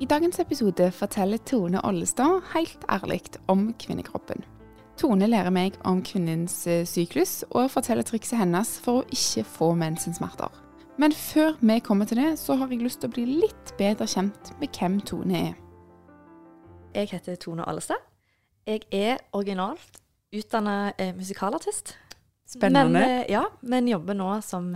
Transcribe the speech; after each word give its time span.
I 0.00 0.06
dagens 0.06 0.38
episode 0.40 0.86
forteller 0.96 1.36
Tone 1.44 1.80
Ollestad 1.84 2.40
helt 2.54 2.84
ærlig 2.88 3.20
om 3.52 3.66
kvinnekroppen. 3.76 4.40
Tone 4.96 5.26
lærer 5.28 5.52
meg 5.52 5.74
om 5.84 5.98
kvinnens 6.00 6.54
eh, 6.66 6.86
syklus 6.88 7.42
og 7.50 7.66
forteller 7.68 8.06
trikset 8.08 8.38
hennes 8.40 8.70
for 8.80 9.02
å 9.02 9.08
ikke 9.12 9.42
få 9.44 9.66
mensensmerter. 9.76 10.54
Men 10.96 11.12
før 11.12 11.58
vi 11.60 11.76
kommer 11.84 12.08
til 12.08 12.16
det, 12.16 12.30
så 12.40 12.56
har 12.56 12.72
jeg 12.72 12.80
lyst 12.80 13.02
til 13.02 13.10
å 13.10 13.12
bli 13.12 13.24
litt 13.42 13.74
bedre 13.76 14.06
kjent 14.08 14.54
med 14.62 14.72
hvem 14.72 14.96
Tone 15.04 15.42
er. 15.50 15.58
Jeg 16.96 17.10
heter 17.12 17.36
Tone 17.36 17.66
Allestad. 17.68 18.00
Jeg 18.64 18.86
er 18.96 19.20
originalt 19.36 20.00
utdanna 20.32 20.94
eh, 20.96 21.12
musikalartist. 21.16 21.92
Spennende. 22.48 22.88
Men, 22.96 23.18
eh, 23.18 23.26
ja, 23.36 23.42
men 23.60 23.92
jobber 23.92 24.16
nå 24.16 24.30
som 24.48 24.72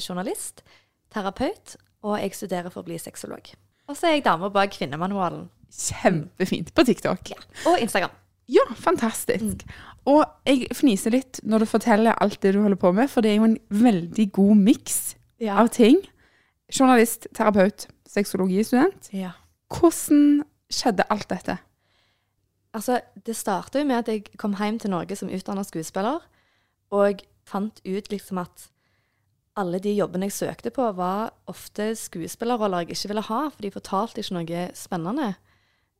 journalist, 0.00 0.64
terapeut, 1.12 1.76
og 2.08 2.16
jeg 2.22 2.40
studerer 2.40 2.72
for 2.72 2.80
å 2.80 2.88
bli 2.88 2.96
sexolog. 2.96 3.52
Og 3.92 3.96
så 3.98 4.08
er 4.08 4.16
jeg 4.16 4.24
dame 4.24 4.48
bak 4.54 4.72
Kvinnemanualen 4.72 5.46
Kjempefint 5.72 6.70
på 6.76 6.84
TikTok. 6.88 7.30
og 7.68 7.78
Instagram. 7.80 8.10
Ja, 8.48 8.64
fantastisk. 8.76 9.62
Og 10.08 10.24
jeg 10.48 10.66
fniser 10.76 11.12
litt 11.14 11.40
når 11.44 11.62
du 11.62 11.68
forteller 11.70 12.16
alt 12.20 12.40
det 12.42 12.54
du 12.56 12.60
holder 12.64 12.76
på 12.80 12.90
med, 12.96 13.08
for 13.12 13.22
det 13.24 13.30
er 13.32 13.36
jo 13.38 13.44
en 13.50 13.58
veldig 13.70 14.26
god 14.32 14.56
miks 14.56 15.14
Ja. 15.40 15.56
av 15.62 15.68
ting. 15.72 15.96
Journalist, 16.72 17.26
terapeut, 17.34 17.86
sexologistudent. 18.08 19.08
ja. 19.12 19.30
Hvordan 19.72 20.42
skjedde 20.70 21.04
alt 21.10 21.28
dette? 21.30 21.58
Altså, 22.74 23.00
det 23.26 23.36
starta 23.36 23.78
jo 23.78 23.84
med 23.84 23.96
at 24.02 24.08
jeg 24.08 24.24
kom 24.38 24.54
hjem 24.56 24.78
til 24.78 24.90
Norge 24.90 25.16
som 25.16 25.28
utdanna 25.28 25.62
skuespiller, 25.64 26.20
og 26.90 27.20
fant 27.44 27.80
ut 27.86 28.08
liksom 28.10 28.38
at 28.38 28.68
alle 29.58 29.80
de 29.84 29.92
jobbene 29.92 30.28
jeg 30.30 30.36
søkte 30.38 30.72
på, 30.72 30.84
var 30.96 31.32
ofte 31.50 31.90
skuespillerroller 31.98 32.84
jeg 32.84 32.96
ikke 32.96 33.10
ville 33.12 33.24
ha, 33.26 33.40
for 33.52 33.64
de 33.64 33.72
fortalte 33.74 34.22
ikke 34.22 34.36
noe 34.38 34.62
spennende. 34.78 35.34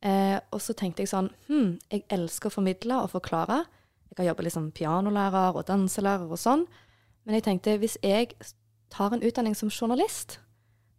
Eh, 0.02 0.38
og 0.50 0.62
så 0.64 0.74
tenkte 0.74 1.04
jeg 1.04 1.12
sånn 1.12 1.28
Hm, 1.46 1.76
jeg 1.92 2.06
elsker 2.10 2.50
å 2.50 2.56
formidle 2.56 3.02
og 3.04 3.12
forklare. 3.12 3.62
Jeg 4.10 4.18
har 4.18 4.32
jobbet 4.32 4.48
liksom 4.48 4.70
pianolærer 4.76 5.58
og 5.58 5.66
danselærer 5.68 6.32
og 6.32 6.40
sånn. 6.40 6.64
Men 7.24 7.38
jeg 7.38 7.46
tenkte 7.46 7.76
hvis 7.80 7.98
jeg 8.02 8.32
tar 8.92 9.14
en 9.14 9.22
utdanning 9.22 9.54
som 9.56 9.70
journalist, 9.70 10.40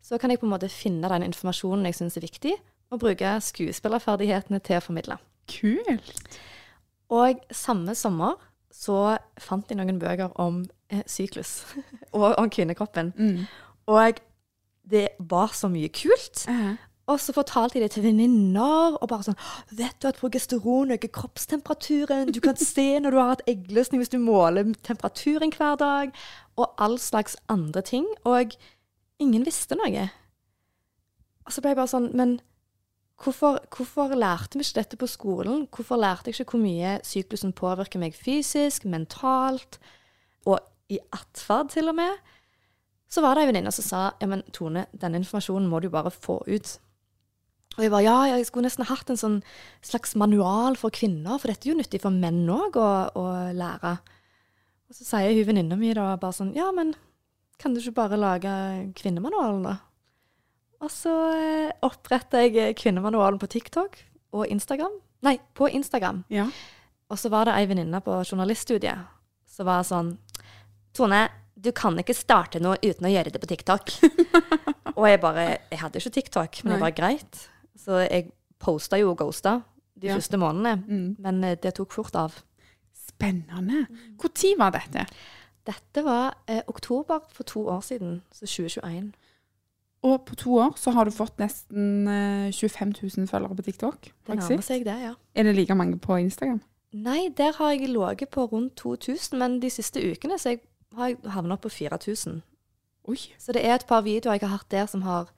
så 0.03 0.17
kan 0.19 0.31
jeg 0.31 0.39
på 0.41 0.47
en 0.47 0.53
måte 0.53 0.71
finne 0.71 1.09
den 1.11 1.25
informasjonen 1.27 1.85
jeg 1.89 1.99
syns 1.99 2.17
er 2.17 2.25
viktig, 2.25 2.55
og 2.93 3.01
bruke 3.01 3.35
skuespillerferdighetene 3.41 4.59
til 4.63 4.77
å 4.77 4.83
formidle. 4.83 5.17
Kult. 5.49 6.39
Og 7.13 7.41
samme 7.53 7.95
sommer 7.97 8.37
så 8.73 9.17
fant 9.41 9.69
jeg 9.69 9.77
noen 9.77 10.01
bøker 10.01 10.33
om 10.41 10.63
syklus 11.09 11.63
og 12.17 12.33
om 12.37 12.49
kvinnekroppen. 12.49 13.13
Mm. 13.17 13.45
Og 13.91 14.19
det 14.89 15.07
var 15.19 15.53
så 15.55 15.69
mye 15.71 15.89
kult. 15.93 16.45
Eh, 16.49 16.75
Og 17.07 17.19
så 17.19 17.33
fortalte 17.35 17.75
jeg 17.75 17.83
det 17.83 17.91
til 17.91 18.03
venninner, 18.05 18.95
og 18.95 19.09
bare 19.11 19.25
sånn 19.27 19.39
Vet 19.75 19.97
du 19.99 20.07
at 20.07 20.19
progesteron 20.21 20.93
øker 20.95 21.11
kroppstemperaturen? 21.11 22.31
Du 22.31 22.39
kan 22.39 22.55
se 22.55 22.99
når 22.99 23.11
du 23.11 23.17
har 23.19 23.33
hatt 23.33 23.43
eggløsning 23.51 23.99
hvis 23.99 24.13
du 24.13 24.21
måler 24.23 24.71
temperaturen 24.87 25.51
hver 25.51 25.75
dag. 25.81 26.13
Og 26.55 26.71
all 26.79 26.95
slags 26.99 27.35
andre 27.51 27.81
ting. 27.83 28.07
Og 28.23 28.55
ingen 29.19 29.43
visste 29.43 29.75
noe. 29.75 30.07
Og 31.43 31.51
så 31.51 31.59
ble 31.59 31.73
jeg 31.73 31.79
bare 31.81 31.91
sånn 31.91 32.11
Men 32.15 32.37
hvorfor, 33.19 33.59
hvorfor 33.75 34.15
lærte 34.15 34.59
vi 34.59 34.63
ikke 34.63 34.79
dette 34.79 34.99
på 34.99 35.07
skolen? 35.11 35.67
Hvorfor 35.75 35.99
lærte 35.99 36.31
jeg 36.31 36.39
ikke 36.39 36.55
hvor 36.55 36.63
mye 36.63 36.97
syklusen 37.03 37.51
påvirker 37.55 37.99
meg 37.99 38.15
fysisk, 38.15 38.87
mentalt, 38.87 39.79
og 40.47 40.59
i 40.93 41.01
atferd 41.15 41.73
til 41.73 41.91
og 41.91 41.97
med? 41.99 42.21
Så 43.11 43.21
var 43.21 43.35
det 43.35 43.43
ei 43.43 43.51
venninne 43.51 43.73
som 43.73 43.85
sa 43.85 44.01
ja, 44.21 44.29
men 44.29 44.41
Tone, 44.55 44.87
denne 44.97 45.21
informasjonen 45.21 45.69
må 45.69 45.81
du 45.83 45.89
bare 45.93 46.13
få 46.13 46.39
ut. 46.47 46.75
Og 47.77 47.85
jeg 47.85 47.93
bare 47.93 48.05
ja, 48.05 48.17
jeg 48.35 48.47
skulle 48.47 48.67
nesten 48.67 48.87
hatt 48.89 49.09
en 49.09 49.19
sånn 49.19 49.39
slags 49.85 50.13
manual 50.19 50.77
for 50.77 50.93
kvinner, 50.93 51.39
for 51.41 51.49
dette 51.49 51.67
er 51.67 51.73
jo 51.73 51.79
nyttig 51.79 52.01
for 52.03 52.13
menn 52.13 52.43
òg 52.53 52.77
å, 52.77 52.89
å 53.17 53.25
lære. 53.57 53.95
Og 54.89 54.97
så 54.97 55.07
sier 55.07 55.33
hun 55.33 55.49
venninna 55.49 55.77
mi 55.79 55.93
da 55.97 56.11
bare 56.21 56.37
sånn 56.37 56.53
ja, 56.57 56.69
men 56.75 56.93
kan 57.61 57.73
du 57.73 57.81
ikke 57.81 57.97
bare 58.01 58.19
lage 58.19 58.53
kvinnemanualen, 58.97 59.65
da? 59.65 59.77
Og 60.83 60.91
så 60.91 61.13
eh, 61.37 61.71
oppretta 61.85 62.41
jeg 62.43 62.57
eh, 62.59 62.73
kvinnemanualen 62.75 63.39
på 63.39 63.47
TikTok 63.47 63.95
og 64.35 64.49
Instagram. 64.51 64.97
Nei, 65.23 65.37
på 65.55 65.69
Instagram. 65.71 66.25
ja. 66.33 66.49
Og 67.11 67.19
så 67.19 67.29
var 67.29 67.45
det 67.45 67.53
ei 67.53 67.67
venninne 67.69 67.99
på 68.01 68.13
journaliststudiet 68.25 69.03
som 69.53 69.67
var 69.67 69.83
sånn 69.85 70.15
Tone, 70.93 71.23
du 71.63 71.71
kan 71.75 71.97
ikke 71.99 72.15
starte 72.15 72.61
noe 72.61 72.77
uten 72.83 73.07
å 73.07 73.11
gjøre 73.11 73.33
det 73.33 73.41
på 73.41 73.49
TikTok. 73.49 73.93
og 74.97 75.05
jeg 75.09 75.21
bare 75.23 75.45
Jeg 75.71 75.79
hadde 75.81 76.01
ikke 76.01 76.15
TikTok, 76.19 76.63
men 76.63 76.75
det 76.75 76.81
var 76.83 76.97
greit. 76.97 77.45
Så 77.79 78.03
jeg 78.05 78.31
posta 78.61 78.99
jo 79.01 79.11
og 79.13 79.21
ghosta 79.23 79.61
de 79.99 80.07
Ja. 80.07 80.17
første 80.17 80.37
månedene. 80.37 80.83
Mm. 80.87 81.15
Men 81.19 81.43
eh, 81.43 81.57
det 81.61 81.75
tok 81.75 81.91
fort 81.93 82.15
av. 82.15 82.41
Spennende. 82.93 83.85
Når 84.19 84.57
var 84.57 84.71
dette? 84.71 85.05
Dette 85.65 86.03
var 86.03 86.33
eh, 86.47 86.61
oktober 86.67 87.23
for 87.31 87.43
to 87.43 87.67
år 87.67 87.81
siden, 87.81 88.21
så 88.31 88.45
2021. 88.45 89.13
Og 90.03 90.25
på 90.27 90.35
to 90.35 90.57
år 90.59 90.73
så 90.75 90.91
har 90.91 91.05
du 91.05 91.11
fått 91.15 91.39
nesten 91.39 92.07
eh, 92.07 92.51
25 92.51 92.93
000 93.17 93.27
følgere 93.27 93.55
på 93.55 93.63
TikTok. 93.63 94.11
Det 94.27 94.35
nærmer 94.35 94.61
seg 94.65 94.83
det, 94.83 94.97
ja. 95.05 95.13
Er 95.35 95.43
det 95.43 95.55
like 95.55 95.75
mange 95.75 95.97
på 95.97 96.17
Instagram? 96.19 96.59
Nei, 96.93 97.29
der 97.37 97.55
har 97.57 97.71
jeg 97.71 97.87
ligget 97.89 98.29
på 98.29 98.45
rundt 98.45 98.75
2000, 98.75 99.39
men 99.39 99.59
de 99.61 99.69
siste 99.69 100.03
ukene 100.03 100.37
så 100.37 100.53
jeg 100.53 100.59
har 100.95 101.07
jeg 101.09 101.17
havna 101.33 101.57
på 101.57 101.69
4000. 101.69 102.41
Oi. 103.07 103.17
Så 103.39 103.51
det 103.53 103.65
er 103.65 103.75
et 103.75 103.87
par 103.87 104.01
videoer 104.05 104.37
jeg 104.39 104.47
har 104.47 104.57
hatt 104.57 104.69
der 104.71 104.85
som 104.87 105.01
har, 105.01 105.29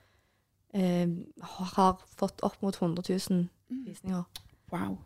eh, 0.74 1.08
har 1.42 1.98
fått 2.18 2.42
opp 2.44 2.62
mot 2.62 2.76
100 2.76 3.04
000 3.10 3.48
visninger. 3.88 4.24
Wow. 4.72 4.98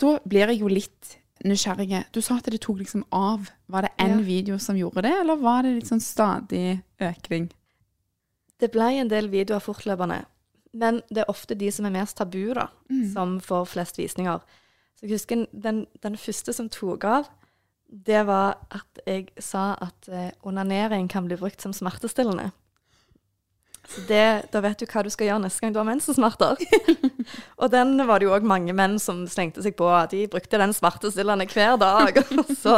Da 0.00 0.18
blir 0.28 0.46
jeg 0.48 0.60
jo 0.60 0.68
litt 0.68 1.18
nysgjerrig. 1.44 2.04
Du 2.12 2.20
sa 2.20 2.36
at 2.38 2.44
det 2.50 2.60
tok 2.60 2.78
liksom 2.78 3.04
av. 3.12 3.50
Var 3.68 3.82
det 3.82 3.90
én 3.98 4.18
Ja. 4.18 4.24
video 4.24 4.58
som 4.58 4.76
gjorde 4.76 5.02
det, 5.02 5.12
eller 5.20 5.36
var 5.36 5.62
det 5.62 5.84
sånn 5.86 6.00
stadig 6.02 6.82
økning? 7.00 7.50
Det 8.60 8.72
ble 8.72 8.98
en 9.00 9.08
del 9.08 9.28
videoer 9.28 9.60
fortløpende, 9.60 10.24
men 10.74 11.02
det 11.08 11.18
er 11.18 11.30
ofte 11.30 11.54
de 11.56 11.70
som 11.70 11.86
er 11.86 11.90
mest 11.90 12.16
tabu, 12.16 12.54
da, 12.54 12.68
som 13.12 13.38
får 13.40 13.66
flest 13.66 13.96
visninger. 13.98 14.40
Så 14.96 15.02
jeg 15.06 15.10
husker 15.10 15.46
den, 15.52 15.86
den 16.02 16.16
første 16.16 16.52
som 16.52 16.68
tok 16.68 17.04
av, 17.04 17.28
det 17.88 18.22
var 18.28 18.58
at 18.70 19.00
jeg 19.06 19.28
sa 19.40 19.70
at 19.80 20.08
eh, 20.12 20.30
onanering 20.44 21.08
kan 21.08 21.24
bli 21.28 21.36
brukt 21.40 21.60
som 21.64 21.72
smertestillende. 21.72 22.50
Så 23.88 24.02
det, 24.04 24.24
da 24.52 24.60
vet 24.60 24.82
du 24.82 24.84
hva 24.90 25.00
du 25.02 25.08
skal 25.08 25.30
gjøre 25.30 25.40
neste 25.46 25.64
gang 25.64 25.72
du 25.72 25.78
har 25.80 25.86
mensensmerter. 25.88 26.60
og 27.62 27.70
den 27.72 27.94
var 28.04 28.20
det 28.20 28.26
jo 28.28 28.34
òg 28.36 28.44
mange 28.44 28.74
menn 28.76 28.98
som 29.00 29.22
slengte 29.30 29.62
seg 29.64 29.78
på. 29.78 29.88
at 29.88 30.12
De 30.12 30.26
brukte 30.28 30.60
den 30.60 30.74
smertestillende 30.76 31.46
hver 31.48 31.78
dag. 31.80 32.18
og, 32.42 32.50
så, 32.60 32.74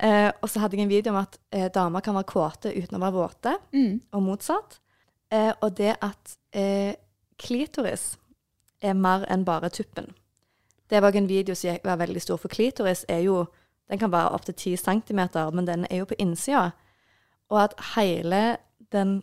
eh, 0.00 0.30
og 0.40 0.48
så 0.48 0.62
hadde 0.64 0.78
jeg 0.78 0.86
en 0.86 0.94
video 0.94 1.12
om 1.12 1.20
at 1.20 1.36
eh, 1.52 1.68
damer 1.74 2.00
kan 2.06 2.16
være 2.16 2.30
kåte 2.32 2.72
uten 2.72 2.96
å 2.96 3.02
være 3.04 3.16
våte, 3.18 3.56
Mm. 3.76 3.98
og 4.16 4.24
motsatt. 4.30 4.78
Eh, 5.28 5.52
og 5.60 5.76
det 5.76 5.92
at 6.00 6.38
eh, 6.56 6.94
klitoris 7.36 8.14
er 8.80 8.96
mer 8.96 9.28
enn 9.28 9.44
bare 9.44 9.68
tuppen. 9.68 10.08
Det 10.88 11.02
var 11.04 11.12
en 11.20 11.28
video 11.28 11.52
som 11.58 11.76
var 11.84 12.00
veldig 12.00 12.22
stor, 12.24 12.40
for 12.40 12.48
klitoris 12.48 13.04
er 13.12 13.26
jo 13.26 13.42
Den 13.90 13.98
kan 13.98 14.12
være 14.12 14.28
opptil 14.36 14.54
10 14.54 14.76
cm, 14.76 15.20
men 15.52 15.66
den 15.66 15.86
er 15.90 15.96
jo 16.02 16.04
på 16.04 16.14
innsida. 16.18 16.70
Og 17.50 17.62
at 17.64 17.74
hele 17.96 18.56
den 18.92 19.22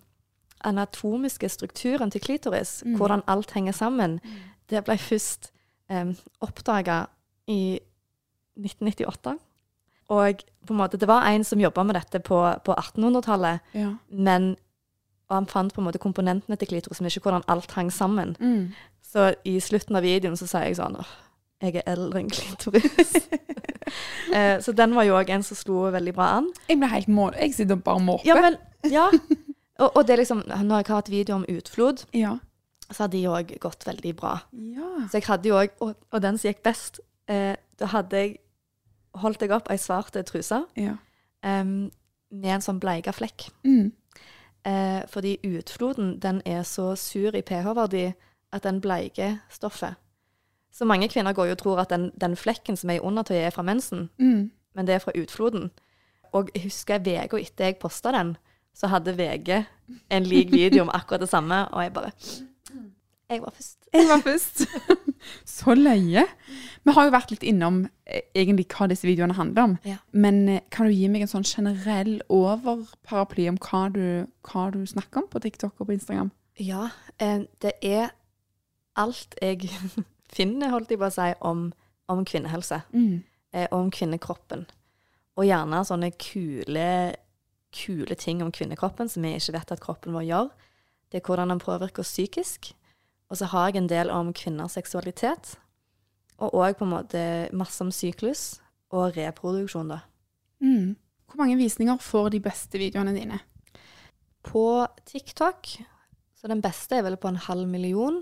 anatomiske 0.63 1.49
strukturen 1.49 2.11
til 2.11 2.21
klitoris, 2.21 2.79
hvordan 2.97 3.21
alt 3.27 3.51
henger 3.51 3.71
sammen, 3.71 4.19
det 4.69 4.83
ble 4.87 4.97
først 4.97 5.51
um, 5.89 6.15
oppdaga 6.41 7.03
i 7.47 7.79
1998. 8.57 9.37
Og 10.09 10.41
på 10.67 10.73
en 10.73 10.77
måte, 10.79 10.97
det 10.97 11.07
var 11.09 11.25
en 11.29 11.43
som 11.43 11.59
jobba 11.61 11.83
med 11.83 11.95
dette 11.95 12.19
på, 12.19 12.39
på 12.65 12.73
1800-tallet, 12.73 13.59
Ja. 13.73 13.93
men 14.09 14.55
han 15.29 15.45
fant 15.49 15.73
på 15.73 15.81
en 15.81 15.85
måte 15.87 15.97
komponentene 16.01 16.55
til 16.57 16.67
klitoris, 16.67 17.01
men 17.01 17.09
ikke 17.09 17.19
hvordan 17.29 17.45
alt 17.47 17.71
hang 17.71 17.91
sammen. 17.93 18.35
Mm. 18.39 18.73
Så 19.01 19.33
i 19.45 19.59
slutten 19.59 19.95
av 19.97 20.03
videoen 20.05 20.37
så 20.37 20.45
sier 20.47 20.67
jeg 20.69 20.77
sånn 20.77 20.97
åh, 21.01 21.13
Jeg 21.65 21.81
er 21.81 21.91
eldre 21.95 22.21
enn 22.21 22.31
klitoris. 22.31 23.15
eh, 24.37 24.55
så 24.61 24.73
den 24.77 24.95
var 24.97 25.07
jo 25.07 25.17
òg 25.17 25.31
en 25.33 25.45
som 25.45 25.57
slo 25.57 25.89
veldig 25.93 26.13
bra 26.15 26.29
an. 26.39 26.49
Jeg 26.69 26.79
ble 26.81 26.91
helt 26.91 27.11
mål... 27.11 27.35
Jeg 27.41 27.55
sitter 27.57 27.79
og 27.79 27.83
bare 27.87 28.05
måper. 28.05 28.29
Ja, 28.29 28.39
men 28.41 28.59
Ja. 28.91 29.09
Og, 29.75 29.89
og 29.97 30.05
det 30.07 30.13
er 30.13 30.21
liksom 30.21 30.43
Når 30.47 30.77
jeg 30.77 30.85
har 30.87 30.95
hatt 31.01 31.09
video 31.11 31.35
om 31.35 31.45
utflod, 31.51 32.05
ja. 32.15 32.37
så 32.87 33.03
har 33.03 33.09
de 33.11 33.25
òg 33.27 33.49
gått 33.59 33.83
veldig 33.87 34.13
bra. 34.15 34.37
ja. 34.53 34.91
Så 35.09 35.19
jeg 35.19 35.27
hadde 35.27 35.49
jo 35.49 35.57
òg 35.59 35.73
og, 35.83 35.95
og 36.11 36.21
den 36.23 36.37
som 36.39 36.47
gikk 36.47 36.63
best, 36.63 37.01
eh, 37.27 37.57
da 37.79 37.89
hadde 37.91 38.21
jeg 38.21 38.37
holdt 39.19 39.43
jeg 39.43 39.53
opp 39.55 39.69
ei 39.71 39.77
svart 39.79 40.15
truse 40.27 40.61
ja. 40.79 40.95
em, 41.43 41.91
med 42.31 42.57
en 42.57 42.63
sånn 42.63 42.79
bleika 42.83 43.13
flekk. 43.15 43.49
Mm. 43.67 43.91
Eh, 44.65 45.01
fordi 45.11 45.37
utfloden 45.45 46.15
den 46.23 46.41
er 46.45 46.63
så 46.67 46.93
sur 46.99 47.35
i 47.35 47.43
pH-verdi 47.45 48.07
at 48.55 48.63
den 48.65 48.81
bleike 48.81 49.35
stoffet. 49.51 49.99
Så 50.75 50.85
mange 50.85 51.07
kvinner 51.07 51.33
går 51.33 51.45
jo 51.49 51.55
og 51.55 51.61
tror 51.61 51.79
at 51.85 51.89
den, 51.93 52.09
den 52.19 52.35
flekken 52.35 52.75
som 52.75 52.89
er 52.91 52.97
i 52.99 53.03
undertøyet, 53.03 53.45
er 53.47 53.53
fra 53.55 53.63
mensen, 53.63 54.09
Mm. 54.19 54.51
men 54.75 54.87
det 54.87 54.95
er 54.95 54.99
fra 54.99 55.11
utfloden. 55.15 55.69
Og 56.33 56.49
jeg 56.55 56.63
husker 56.67 56.99
uka 56.99 57.37
etter 57.39 57.65
jeg 57.69 57.77
posta 57.79 58.11
den, 58.11 58.35
så 58.75 58.87
hadde 58.91 59.13
VG 59.15 59.65
en 60.11 60.23
lik 60.27 60.51
video 60.51 60.83
om 60.83 60.89
akkurat 60.93 61.21
det 61.23 61.29
samme, 61.29 61.61
og 61.71 61.83
jeg 61.83 61.93
bare 61.93 62.11
Jeg 63.29 63.41
var 63.41 63.51
først. 63.55 63.77
Jeg 63.93 64.05
var 64.09 64.19
først. 64.21 64.65
Så 65.45 65.73
løye. 65.73 66.25
Vi 66.85 66.91
har 66.93 67.05
jo 67.07 67.11
vært 67.15 67.31
litt 67.31 67.43
innom 67.43 67.79
eh, 68.05 68.21
egentlig 68.35 68.67
hva 68.69 68.85
disse 68.91 69.07
videoene 69.07 69.33
handler 69.33 69.63
om. 69.63 69.77
Ja. 69.85 69.95
Men 70.13 70.49
eh, 70.49 70.59
kan 70.69 70.85
du 70.85 70.91
gi 70.93 71.07
meg 71.09 71.21
en 71.25 71.31
sånn 71.31 71.47
generell 71.47 72.19
overparaply 72.29 73.47
om 73.49 73.57
hva 73.57 73.87
du, 73.89 74.27
hva 74.45 74.67
du 74.75 74.83
snakker 74.85 75.23
om 75.23 75.29
på 75.31 75.41
TikTok 75.41 75.73
og 75.79 75.87
på 75.89 75.95
Instagram? 75.97 76.29
Ja, 76.61 76.89
eh, 77.17 77.47
det 77.65 77.73
er 77.81 78.11
alt 78.95 79.33
jeg 79.41 79.71
finner, 80.31 80.71
holdt 80.73 80.91
jeg 80.93 81.01
på 81.01 81.09
å 81.09 81.13
si, 81.13 81.29
om, 81.45 81.67
om 82.11 82.25
kvinnehelse. 82.25 82.81
Mm. 82.93 83.23
eh, 83.55 83.67
om 83.71 83.91
kvinnekroppen. 83.91 84.65
Og 85.35 85.47
gjerne 85.47 85.83
sånne 85.87 86.11
kule, 86.19 87.15
kule 87.75 88.17
ting 88.19 88.43
om 88.43 88.53
kvinnekroppen 88.55 89.09
som 89.11 89.25
vi 89.25 89.35
ikke 89.35 89.57
vet 89.57 89.75
at 89.75 89.83
kroppen 89.83 90.15
vår 90.15 90.27
gjør. 90.29 90.51
Det 91.11 91.19
er 91.19 91.27
hvordan 91.27 91.53
den 91.53 91.63
påvirker 91.63 92.07
psykisk. 92.07 92.73
Og 93.29 93.39
så 93.39 93.49
har 93.51 93.69
jeg 93.69 93.81
en 93.81 93.89
del 93.89 94.11
om 94.13 94.33
kvinners 94.35 94.77
seksualitet. 94.77 95.55
Og 96.37 96.53
òg 96.53 96.77
på 96.77 96.85
en 96.85 96.93
måte 96.93 97.23
masse 97.55 97.81
om 97.83 97.91
syklus 97.95 98.59
og 98.95 99.15
reproduksjon, 99.17 99.91
da. 99.91 100.03
Mm. 100.63 100.95
Hvor 101.25 101.41
mange 101.41 101.57
visninger 101.59 101.97
får 101.99 102.29
de 102.35 102.41
beste 102.43 102.79
videoene 102.79 103.15
dine? 103.15 103.39
På 104.45 104.85
TikTok, 105.07 105.71
så 106.37 106.51
den 106.51 106.61
beste 106.61 106.99
er 106.99 107.05
vel 107.07 107.17
på 107.17 107.31
en 107.31 107.39
halv 107.47 107.67
million. 107.67 108.21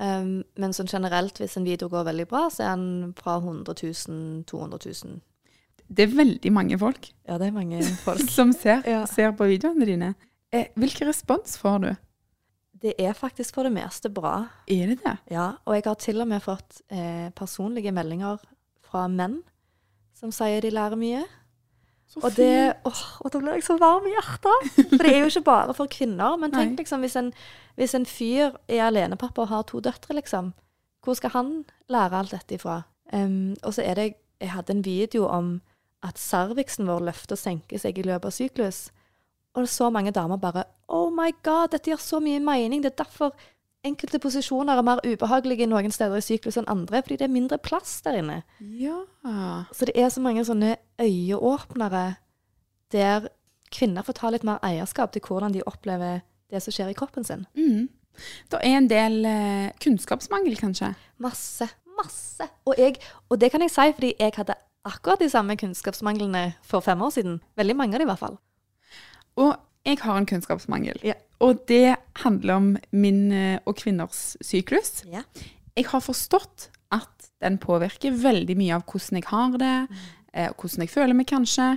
Um, 0.00 0.44
men 0.56 0.72
sånn 0.72 0.88
generelt, 0.88 1.36
hvis 1.42 1.58
en 1.60 1.66
video 1.68 1.90
går 1.92 2.06
veldig 2.08 2.24
bra, 2.30 2.46
så 2.48 2.62
er 2.64 2.76
den 2.80 3.10
fra 3.18 3.34
100 3.42 3.74
000, 4.08 4.44
200 4.48 4.78
000. 5.04 5.18
Det 5.90 6.04
er 6.06 6.14
veldig 6.16 6.52
mange 6.54 6.78
folk 6.78 7.08
Ja, 7.28 7.36
det 7.36 7.48
er 7.50 7.52
mange 7.56 7.82
folk. 8.06 8.22
som 8.30 8.52
ser, 8.56 8.80
Ja. 8.88 9.02
ser 9.10 9.32
på 9.36 9.44
videoene 9.50 9.84
dine. 9.88 10.14
Eh, 10.52 10.70
hvilken 10.78 11.10
respons 11.10 11.58
får 11.60 11.78
du? 11.84 11.90
Det 12.80 12.94
er 12.98 13.12
faktisk 13.12 13.54
for 13.58 13.68
det 13.68 13.74
meste 13.74 14.08
bra. 14.08 14.46
Er 14.66 14.86
det 14.94 15.02
det? 15.04 15.16
Ja, 15.34 15.50
og 15.66 15.74
jeg 15.76 15.84
har 15.84 15.98
til 16.00 16.20
og 16.24 16.28
med 16.30 16.40
fått 16.42 16.80
eh, 16.88 17.28
personlige 17.36 17.92
meldinger 17.92 18.38
fra 18.88 19.04
menn 19.08 19.42
som 20.16 20.32
sier 20.32 20.62
de 20.64 20.70
lærer 20.72 20.96
mye. 20.96 21.26
Og, 22.18 22.32
det, 22.34 22.74
åh, 22.84 23.02
og 23.22 23.32
da 23.32 23.38
blir 23.38 23.54
jeg 23.54 23.64
så 23.68 23.76
varm 23.78 24.06
i 24.08 24.14
hjertet. 24.16 24.70
For 24.90 25.04
det 25.04 25.12
er 25.12 25.20
jo 25.20 25.30
ikke 25.30 25.46
bare 25.46 25.74
for 25.78 25.90
kvinner. 25.90 26.34
Men 26.40 26.50
tenk 26.50 26.74
Nei. 26.74 26.82
liksom, 26.82 27.04
hvis 27.06 27.14
en, 27.20 27.30
hvis 27.78 27.94
en 27.94 28.06
fyr 28.08 28.56
er 28.66 28.88
alenepappa 28.88 29.44
og 29.44 29.52
har 29.52 29.66
to 29.68 29.82
døtre, 29.84 30.16
liksom. 30.18 30.52
Hvor 31.04 31.16
skal 31.16 31.32
han 31.36 31.52
lære 31.88 32.18
alt 32.18 32.34
dette 32.34 32.58
ifra? 32.58 32.82
Um, 33.12 33.54
og 33.62 33.74
så 33.74 33.82
er 33.82 33.94
det 33.94 34.14
Jeg 34.40 34.50
hadde 34.50 34.72
en 34.72 34.84
video 34.84 35.26
om 35.28 35.60
at 36.02 36.18
cervixen 36.18 36.86
vår 36.88 37.02
løfter 37.10 37.36
og 37.36 37.38
senker 37.38 37.78
seg 37.78 37.98
i 37.98 38.04
løpet 38.06 38.30
av 38.30 38.32
syklus. 38.32 38.78
Og 39.54 39.68
så 39.68 39.90
mange 39.92 40.14
damer 40.16 40.40
bare 40.40 40.64
Oh 40.88 41.10
my 41.12 41.28
god, 41.42 41.74
dette 41.74 41.90
gir 41.90 42.00
så 42.00 42.20
mye 42.24 42.40
mening. 42.40 42.82
Det 42.82 42.92
er 42.92 43.04
derfor 43.04 43.34
enkelte 43.86 44.20
posisjoner 44.20 44.78
er 44.78 44.86
mer 44.86 45.00
ubehagelige 45.06 45.68
noen 45.70 45.92
steder 45.94 46.20
i 46.20 46.24
syklus 46.24 46.58
enn 46.60 46.68
andre, 46.70 47.02
fordi 47.02 47.20
det 47.20 47.28
er 47.28 47.32
mindre 47.32 47.58
plass 47.62 48.00
der 48.04 48.18
inne. 48.20 48.40
Ja. 48.60 48.98
Så 49.72 49.88
det 49.88 49.96
er 49.96 50.10
så 50.12 50.22
mange 50.24 50.44
sånne 50.44 50.76
øyeåpnere 51.00 52.04
der 52.92 53.30
kvinner 53.70 54.02
får 54.02 54.18
ta 54.18 54.32
litt 54.34 54.44
mer 54.46 54.58
eierskap 54.66 55.12
til 55.14 55.22
hvordan 55.24 55.54
de 55.54 55.62
opplever 55.66 56.24
det 56.50 56.62
som 56.62 56.74
skjer 56.74 56.90
i 56.90 56.96
kroppen 56.98 57.24
sin. 57.24 57.46
Mm. 57.54 57.88
Det 58.50 58.58
er 58.58 58.76
en 58.76 58.88
del 58.90 59.24
eh, 59.28 59.70
kunnskapsmangel, 59.82 60.58
kanskje. 60.58 60.92
Masse. 61.22 61.68
Masse. 62.00 62.48
Og, 62.66 62.74
jeg, 62.78 62.98
og 63.28 63.40
det 63.40 63.52
kan 63.52 63.62
jeg 63.62 63.72
si 63.72 63.86
fordi 63.94 64.12
jeg 64.18 64.34
hadde 64.36 64.58
akkurat 64.88 65.20
de 65.20 65.30
samme 65.30 65.56
kunnskapsmanglene 65.60 66.52
for 66.66 66.84
fem 66.84 67.02
år 67.02 67.14
siden. 67.14 67.40
Veldig 67.56 67.76
mange 67.76 67.96
av 67.96 68.02
de 68.02 68.08
i 68.08 68.10
hvert 68.10 68.22
fall. 68.22 68.38
Og 69.40 69.54
jeg 69.86 70.00
har 70.02 70.18
en 70.18 70.26
kunnskapsmangel. 70.26 71.00
Ja. 71.04 71.14
Og 71.40 71.62
det 71.70 71.96
handler 72.20 72.60
om 72.60 72.70
min 72.92 73.30
eh, 73.32 73.58
og 73.64 73.78
kvinners 73.80 74.34
syklus. 74.44 75.00
Ja. 75.08 75.24
Jeg 75.76 75.88
har 75.88 76.02
forstått 76.04 76.68
at 76.92 77.30
den 77.40 77.56
påvirker 77.62 78.16
veldig 78.20 78.56
mye 78.58 78.76
av 78.76 78.84
hvordan 78.90 79.20
jeg 79.20 79.28
har 79.30 79.56
det, 79.62 79.76
eh, 80.34 80.50
og 80.50 80.60
hvordan 80.60 80.84
jeg 80.84 80.92
føler 80.92 81.16
meg 81.16 81.30
kanskje. 81.30 81.70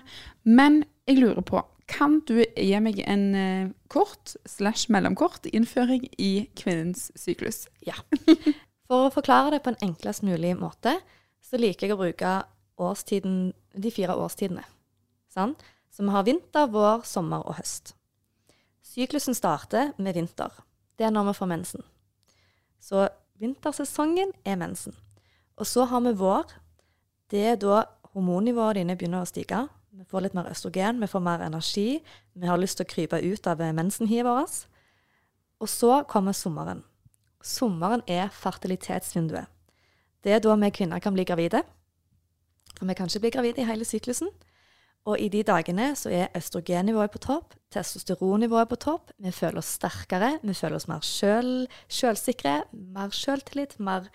Men 0.44 0.84
jeg 1.08 1.22
lurer 1.22 1.46
på, 1.48 1.64
kan 1.88 2.20
du 2.28 2.38
gi 2.42 2.76
meg 2.84 3.00
en 3.08 3.26
eh, 3.36 3.72
kort 3.92 4.36
slash 4.50 4.92
mellomkort 4.92 5.48
innføring 5.52 6.10
i 6.18 6.50
kvinnens 6.60 7.10
syklus? 7.20 7.66
Ja. 7.88 7.96
For 8.90 9.08
å 9.08 9.14
forklare 9.16 9.56
det 9.56 9.64
på 9.64 9.72
en 9.72 9.84
enklest 9.86 10.26
mulig 10.28 10.58
måte, 10.60 10.98
så 11.44 11.60
liker 11.60 11.88
jeg 11.88 11.96
å 11.96 12.02
bruke 12.02 12.38
årstiden, 12.84 13.54
de 13.80 13.92
fire 13.94 14.16
årstidene. 14.20 14.64
Sant? 15.32 15.64
Så 15.94 16.04
vi 16.04 16.14
har 16.14 16.26
vinter, 16.28 16.68
vår, 16.74 17.04
sommer 17.08 17.46
og 17.48 17.60
høst. 17.60 17.94
Syklusen 18.94 19.34
starter 19.34 19.92
med 19.98 20.14
vinter. 20.14 20.52
Det 20.98 21.08
er 21.08 21.10
når 21.10 21.32
vi 21.32 21.34
får 21.34 21.50
mensen. 21.50 21.82
Så 22.78 23.08
vintersesongen 23.42 24.32
er 24.46 24.56
mensen. 24.56 24.94
Og 25.58 25.66
så 25.66 25.86
har 25.90 26.00
vi 26.06 26.12
vår. 26.14 26.52
Det 27.32 27.42
er 27.42 27.56
da 27.56 27.80
hormonnivået 28.14 28.78
dine 28.78 28.94
begynner 28.98 29.26
å 29.26 29.30
stige. 29.30 29.64
Vi 29.94 30.06
får 30.10 30.26
litt 30.26 30.38
mer 30.38 30.52
østrogen, 30.52 31.02
vi 31.02 31.10
får 31.10 31.26
mer 31.26 31.42
energi. 31.42 32.04
Vi 32.38 32.46
har 32.46 32.62
lyst 32.62 32.78
til 32.78 32.86
å 32.86 32.92
krype 32.94 33.22
ut 33.22 33.50
av 33.50 33.66
mensenhiet 33.74 34.28
vårt. 34.30 34.68
Og 35.58 35.70
så 35.70 36.04
kommer 36.10 36.38
sommeren. 36.38 36.84
Sommeren 37.42 38.06
er 38.06 38.30
fertilitetsvinduet. 38.30 39.50
Det 40.24 40.38
er 40.38 40.44
da 40.44 40.54
vi 40.54 40.70
kvinner 40.70 41.02
kan 41.02 41.18
bli 41.18 41.26
gravide. 41.26 41.64
For 42.78 42.86
vi 42.86 42.94
kan 42.94 43.10
ikke 43.10 43.26
bli 43.26 43.34
gravide 43.40 43.62
i 43.62 43.70
hele 43.72 43.90
syklusen. 43.90 44.30
Og 45.04 45.20
i 45.20 45.28
de 45.28 45.42
dagene 45.44 45.90
så 46.00 46.12
er 46.16 46.32
østrogennivået 46.38 47.12
på 47.12 47.20
topp, 47.20 47.58
testosteronnivået 47.74 48.70
på 48.72 48.78
topp. 48.80 49.12
Vi 49.20 49.34
føler 49.36 49.60
oss 49.60 49.74
sterkere, 49.76 50.38
vi 50.44 50.56
føler 50.56 50.80
oss 50.80 50.88
mer 50.88 51.04
sjøl, 51.04 51.68
sjølsikre, 51.92 52.62
mer 52.72 53.12
sjøltillit, 53.12 53.76
mer 53.84 54.08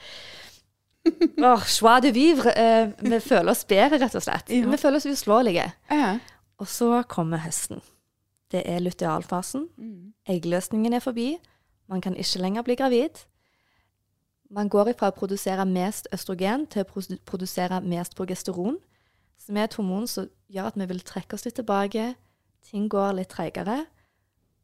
oh, 1.45 1.63
joie 1.69 2.01
de 2.05 2.13
vivre. 2.13 2.55
Eh, 2.57 2.91
vi 3.05 3.21
føler 3.21 3.53
oss 3.53 3.67
bedre, 3.69 4.01
rett 4.01 4.17
og 4.17 4.25
slett. 4.25 4.51
Ja. 4.53 4.65
Vi 4.69 4.81
føler 4.81 5.01
oss 5.01 5.09
uslåelige. 5.09 5.69
Ja. 5.93 6.17
Og 6.59 6.69
så 6.69 7.03
kommer 7.09 7.45
høsten. 7.45 7.85
Det 8.53 8.65
er 8.65 8.81
lutealfasen. 8.81 9.69
Eggløsningen 10.29 10.97
er 10.97 11.05
forbi. 11.05 11.35
Man 11.89 12.01
kan 12.01 12.17
ikke 12.17 12.41
lenger 12.41 12.65
bli 12.65 12.77
gravid. 12.81 13.25
Man 14.51 14.69
går 14.73 14.95
ifra 14.95 15.11
å 15.13 15.17
produsere 15.17 15.65
mest 15.69 16.09
østrogen 16.13 16.65
til 16.73 16.85
å 16.85 17.17
produsere 17.29 17.83
mest 17.85 18.17
progesteron, 18.17 18.79
som 19.39 19.57
er 19.57 19.69
et 19.69 19.77
hormon 19.79 20.09
som 20.11 20.29
gjør 20.53 20.73
at 20.73 20.81
vi 20.81 20.89
vil 20.91 21.05
trekke 21.07 21.37
oss 21.37 21.47
litt 21.47 21.57
tilbake. 21.59 22.13
Ting 22.69 22.89
går 22.93 23.17
litt 23.19 23.33
treigere. 23.33 23.85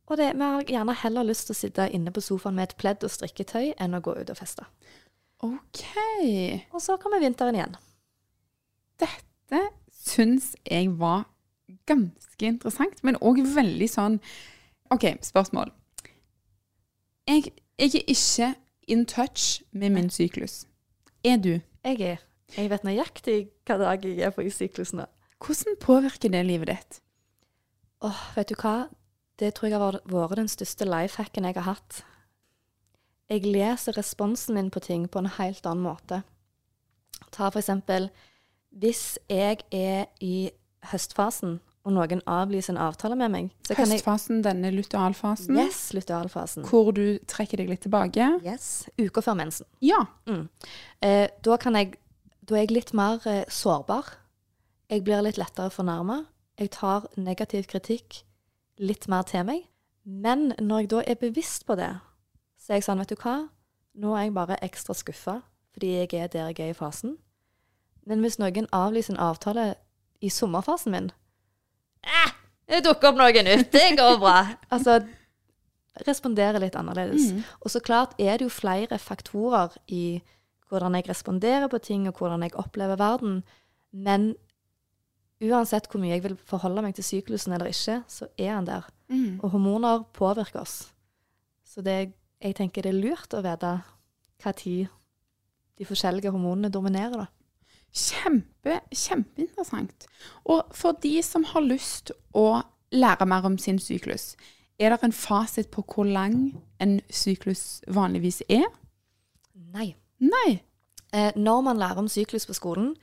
Og 0.06 0.18
det, 0.20 0.34
vi 0.36 0.44
har 0.44 0.66
gjerne 0.68 0.96
heller 1.00 1.24
lyst 1.24 1.48
til 1.48 1.54
å 1.54 1.58
sitte 1.58 1.88
inne 1.96 2.12
på 2.12 2.22
sofaen 2.24 2.58
med 2.58 2.68
et 2.68 2.76
pledd 2.80 3.04
og 3.06 3.12
strikketøy 3.12 3.72
enn 3.80 3.96
å 3.96 4.02
gå 4.04 4.16
ut 4.18 4.32
og 4.32 4.36
feste. 4.36 4.66
OK. 5.44 5.84
Og 6.72 6.82
så 6.82 6.98
kommer 7.00 7.22
vinteren 7.24 7.56
igjen. 7.56 7.78
Dette 9.00 9.62
syns 10.04 10.52
jeg 10.68 10.92
var 11.00 11.24
ganske 11.88 12.46
interessant, 12.46 13.00
men 13.04 13.16
òg 13.24 13.40
veldig 13.54 13.88
sånn 13.90 14.20
OK, 14.92 15.08
spørsmål. 15.24 15.72
Jeg, 17.28 17.54
jeg 17.80 17.94
er 17.96 18.12
ikke 18.12 18.50
in 18.92 19.06
touch 19.08 19.62
med 19.72 19.90
min 19.96 20.10
syklus. 20.12 20.66
Er 21.24 21.40
du? 21.40 21.60
Jeg, 21.84 22.00
er, 22.00 22.20
jeg 22.56 22.70
vet 22.70 22.84
nøyaktig 22.84 23.38
hva 23.66 23.78
dag 23.80 24.04
jeg 24.04 24.20
er 24.26 24.30
på 24.36 24.44
i 24.44 24.50
syklusen 24.52 25.00
nå. 25.02 25.06
Hvordan 25.44 25.76
påvirker 25.80 26.30
det 26.32 26.44
livet 26.46 26.70
ditt? 26.70 27.00
Åh, 28.04 28.20
vet 28.36 28.48
du 28.52 28.54
hva? 28.60 28.88
Det 29.40 29.54
tror 29.56 29.68
jeg 29.70 29.80
har 29.80 29.98
vært 30.06 30.36
den 30.38 30.48
største 30.52 30.86
lifehacken 30.86 31.44
jeg 31.48 31.56
har 31.58 31.66
hatt. 31.74 32.02
Jeg 33.32 33.42
leser 33.48 33.96
responsen 33.96 34.54
min 34.54 34.70
på 34.70 34.80
ting 34.84 35.08
på 35.08 35.18
en 35.22 35.30
helt 35.38 35.64
annen 35.66 35.82
måte. 35.88 36.22
Ta 37.34 37.48
for 37.50 37.58
eksempel 37.62 38.10
hvis 38.74 39.16
jeg 39.30 39.62
er 39.72 40.06
i 40.22 40.50
høstfasen, 40.90 41.60
og 41.84 41.92
noen 41.92 42.22
avlyser 42.30 42.72
en 42.74 42.80
avtale 42.80 43.16
med 43.18 43.30
meg, 43.30 43.48
så 43.68 43.74
kan 43.76 43.90
jeg 43.92 44.00
Høstfasen, 44.00 44.38
denne 44.44 44.70
lutealfasen, 44.72 45.56
Yes, 45.58 45.90
lutealfasen. 45.92 46.64
hvor 46.64 46.92
du 46.96 47.18
trekker 47.28 47.60
deg 47.60 47.68
litt 47.68 47.82
tilbake. 47.84 48.24
Yes, 48.44 48.86
uka 48.98 49.20
før 49.20 49.36
mensen. 49.36 49.66
Ja. 49.84 50.00
Eh, 51.04 51.28
da 51.44 51.56
kan 51.60 51.76
jeg 51.76 51.92
da 52.44 52.56
er 52.56 52.66
jeg 52.66 52.74
litt 52.74 52.92
mer 52.96 53.22
eh, 53.28 53.44
sårbar. 53.48 54.18
Jeg 54.92 55.04
blir 55.06 55.22
litt 55.24 55.40
lettere 55.40 55.72
fornærma. 55.72 56.24
Jeg 56.60 56.74
tar 56.76 57.08
negativ 57.16 57.68
kritikk 57.70 58.20
litt 58.78 59.08
mer 59.08 59.24
til 59.28 59.46
meg. 59.48 59.64
Men 60.04 60.52
når 60.60 60.84
jeg 60.84 60.90
da 60.92 61.02
er 61.06 61.20
bevisst 61.20 61.64
på 61.66 61.76
det, 61.80 61.90
så 62.60 62.72
er 62.72 62.80
jeg 62.80 62.86
sånn, 62.88 63.00
vet 63.00 63.14
du 63.14 63.20
hva, 63.22 63.36
nå 64.00 64.12
er 64.14 64.26
jeg 64.26 64.36
bare 64.36 64.60
ekstra 64.64 64.96
skuffa 64.96 65.40
fordi 65.74 65.88
jeg 65.96 66.12
er 66.14 66.28
der 66.30 66.52
jeg 66.52 66.60
er 66.62 66.70
i 66.70 66.76
fasen. 66.76 67.16
Men 68.06 68.20
hvis 68.22 68.36
noen 68.38 68.68
avlyser 68.70 69.16
en 69.16 69.24
avtale 69.24 69.72
i 70.22 70.30
sommerfasen 70.30 70.92
min 70.94 71.08
eh, 72.04 72.30
Det 72.70 72.84
dukker 72.84 73.10
opp 73.10 73.18
noe 73.18 73.42
nytt, 73.42 73.72
det 73.72 73.96
går 73.98 74.20
bra. 74.22 74.36
altså, 74.74 75.00
respondere 76.06 76.62
litt 76.62 76.76
annerledes. 76.78 77.32
Og 77.58 77.74
så 77.74 77.82
klart 77.82 78.14
er 78.22 78.38
det 78.38 78.46
jo 78.46 78.54
flere 78.54 79.00
faktorer 79.02 79.74
i 79.90 80.20
hvordan 80.68 80.96
jeg 80.96 81.08
responderer 81.08 81.68
på 81.68 81.78
ting, 81.78 82.08
og 82.08 82.18
hvordan 82.18 82.42
jeg 82.42 82.56
opplever 82.60 82.96
verden. 83.00 83.42
Men 83.92 84.34
uansett 85.44 85.88
hvor 85.90 86.02
mye 86.02 86.16
jeg 86.16 86.24
vil 86.24 86.36
forholde 86.36 86.82
meg 86.84 86.96
til 86.96 87.06
syklusen 87.06 87.54
eller 87.54 87.70
ikke, 87.72 88.00
så 88.08 88.28
er 88.38 88.54
han 88.56 88.68
der. 88.68 88.88
Mm. 89.08 89.40
Og 89.42 89.50
hormoner 89.50 90.04
påvirker 90.16 90.60
oss. 90.60 90.92
Så 91.64 91.82
det, 91.82 92.14
jeg 92.40 92.56
tenker 92.56 92.84
det 92.84 92.94
er 92.94 93.00
lurt 93.00 93.34
å 93.34 93.42
vite 93.44 93.78
hva 94.42 94.52
tid 94.56 94.92
de 95.78 95.86
forskjellige 95.88 96.30
hormonene 96.30 96.70
dominerer, 96.70 97.24
da. 97.24 97.26
Kjempe, 97.94 98.80
kjempeinteressant. 98.90 100.06
Og 100.50 100.70
for 100.74 100.98
de 101.02 101.20
som 101.22 101.44
har 101.46 101.62
lyst 101.62 102.10
å 102.34 102.62
lære 102.94 103.26
mer 103.26 103.46
om 103.46 103.58
sin 103.58 103.78
syklus, 103.82 104.34
er 104.78 104.90
det 104.90 105.06
en 105.06 105.14
fasit 105.14 105.70
på 105.70 105.84
hvor 105.86 106.06
lang 106.06 106.56
en 106.82 106.98
syklus 107.10 107.82
vanligvis 107.86 108.42
er? 108.48 108.66
Nei. 109.74 109.94
Nei. 110.20 110.62
Eh, 111.12 111.32
når 111.36 111.60
man 111.62 111.76
lærer 111.78 111.98
om 111.98 112.08
syklus 112.08 112.46
på 112.46 112.54
skolen, 112.54 112.96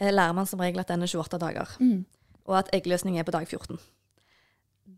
eh, 0.00 0.10
lærer 0.12 0.34
man 0.34 0.46
som 0.46 0.60
regel 0.60 0.80
at 0.80 0.88
den 0.88 1.02
er 1.02 1.06
28 1.06 1.38
dager, 1.40 1.76
Mm. 1.80 2.04
og 2.46 2.58
at 2.58 2.70
eggløsning 2.72 3.18
er 3.18 3.22
på 3.24 3.30
dag 3.32 3.46
14. 3.48 3.78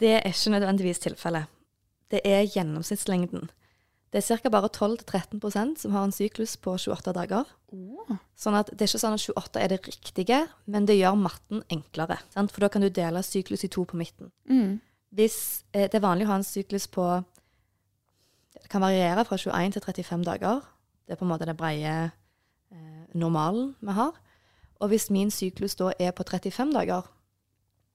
Det 0.00 0.14
er 0.24 0.26
ikke 0.32 0.50
nødvendigvis 0.50 0.98
tilfellet. 0.98 1.46
Det 2.10 2.20
er 2.24 2.46
gjennomsnittslengden. 2.46 3.50
Det 4.12 4.22
er 4.30 4.36
ca. 4.38 4.48
bare 4.48 4.68
12-13% 4.68 5.78
som 5.78 5.90
har 5.92 6.04
en 6.04 6.12
syklus 6.12 6.56
på 6.56 6.76
28 6.78 7.12
dager. 7.12 7.44
Sånn 8.36 8.54
at 8.54 8.66
Det 8.70 8.80
er 8.82 8.86
ikke 8.86 9.00
sånn 9.02 9.14
at 9.14 9.20
28 9.20 9.60
er 9.60 9.68
det 9.68 9.80
riktige, 9.86 10.48
men 10.66 10.86
det 10.86 10.96
gjør 10.98 11.16
matten 11.18 11.62
enklere. 11.70 12.18
Sant? 12.30 12.52
For 12.52 12.60
da 12.60 12.68
kan 12.68 12.82
du 12.82 12.88
dele 12.88 13.18
syklus 13.22 13.64
i 13.64 13.68
to 13.68 13.84
på 13.84 13.96
midten. 13.96 14.30
Mm. 14.48 14.80
Hvis 15.14 15.64
eh, 15.74 15.88
Det 15.88 15.94
er 15.94 16.00
vanlig 16.08 16.24
å 16.26 16.28
ha 16.28 16.34
en 16.36 16.42
syklus 16.44 16.86
på 16.86 17.24
Det 18.54 18.68
kan 18.70 18.80
variere 18.80 19.24
fra 19.24 19.36
21 19.36 19.72
til 19.72 19.82
35 19.82 20.24
dager. 20.24 20.62
Det 21.06 21.14
er 21.14 21.20
på 21.20 21.24
en 21.24 21.30
måte 21.30 21.46
det 21.46 21.56
breie 21.56 21.94
eh, 22.70 23.04
normalen 23.14 23.74
vi 23.80 23.94
har. 23.94 24.12
Og 24.80 24.88
hvis 24.88 25.10
min 25.10 25.30
syklus 25.30 25.76
da 25.78 25.92
er 25.98 26.10
på 26.10 26.24
35 26.26 26.72
dager, 26.74 27.06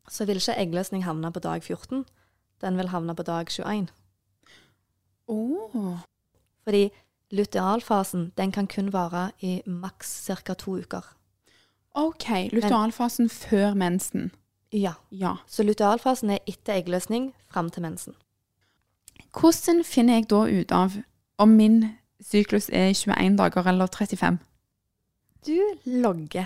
så 0.10 0.26
vil 0.26 0.42
ikke 0.42 0.58
eggløsning 0.58 1.04
havne 1.06 1.32
på 1.32 1.40
dag 1.40 1.64
14. 1.64 2.06
Den 2.62 2.78
vil 2.78 2.90
havne 2.90 3.16
på 3.16 3.24
dag 3.24 3.48
21. 3.50 3.88
Oh. 5.28 5.98
Fordi 6.64 6.90
lutealfasen 7.32 8.32
den 8.38 8.52
kan 8.52 8.68
kun 8.68 8.94
vare 8.94 9.32
i 9.40 9.62
maks 9.66 10.26
ca. 10.26 10.54
to 10.54 10.78
uker. 10.78 11.06
OK. 11.94 12.30
Lutealfasen 12.52 13.30
før 13.30 13.74
mensen. 13.74 14.32
Ja. 14.72 14.94
Ja. 15.12 15.36
Så 15.48 15.64
lutealfasen 15.64 16.30
er 16.30 16.40
etter 16.48 16.74
eggløsning 16.74 17.34
fram 17.50 17.70
til 17.70 17.82
mensen. 17.82 18.14
Hvordan 19.40 19.84
finner 19.84 20.14
jeg 20.14 20.30
da 20.30 20.44
ut 20.48 20.72
av 20.72 20.92
om 21.38 21.50
min 21.50 21.84
syklus 22.22 22.70
er 22.70 22.92
21 22.94 23.38
dager 23.38 23.68
eller 23.68 23.88
35? 23.88 24.38
Du 25.48 25.58
logger. 25.86 26.46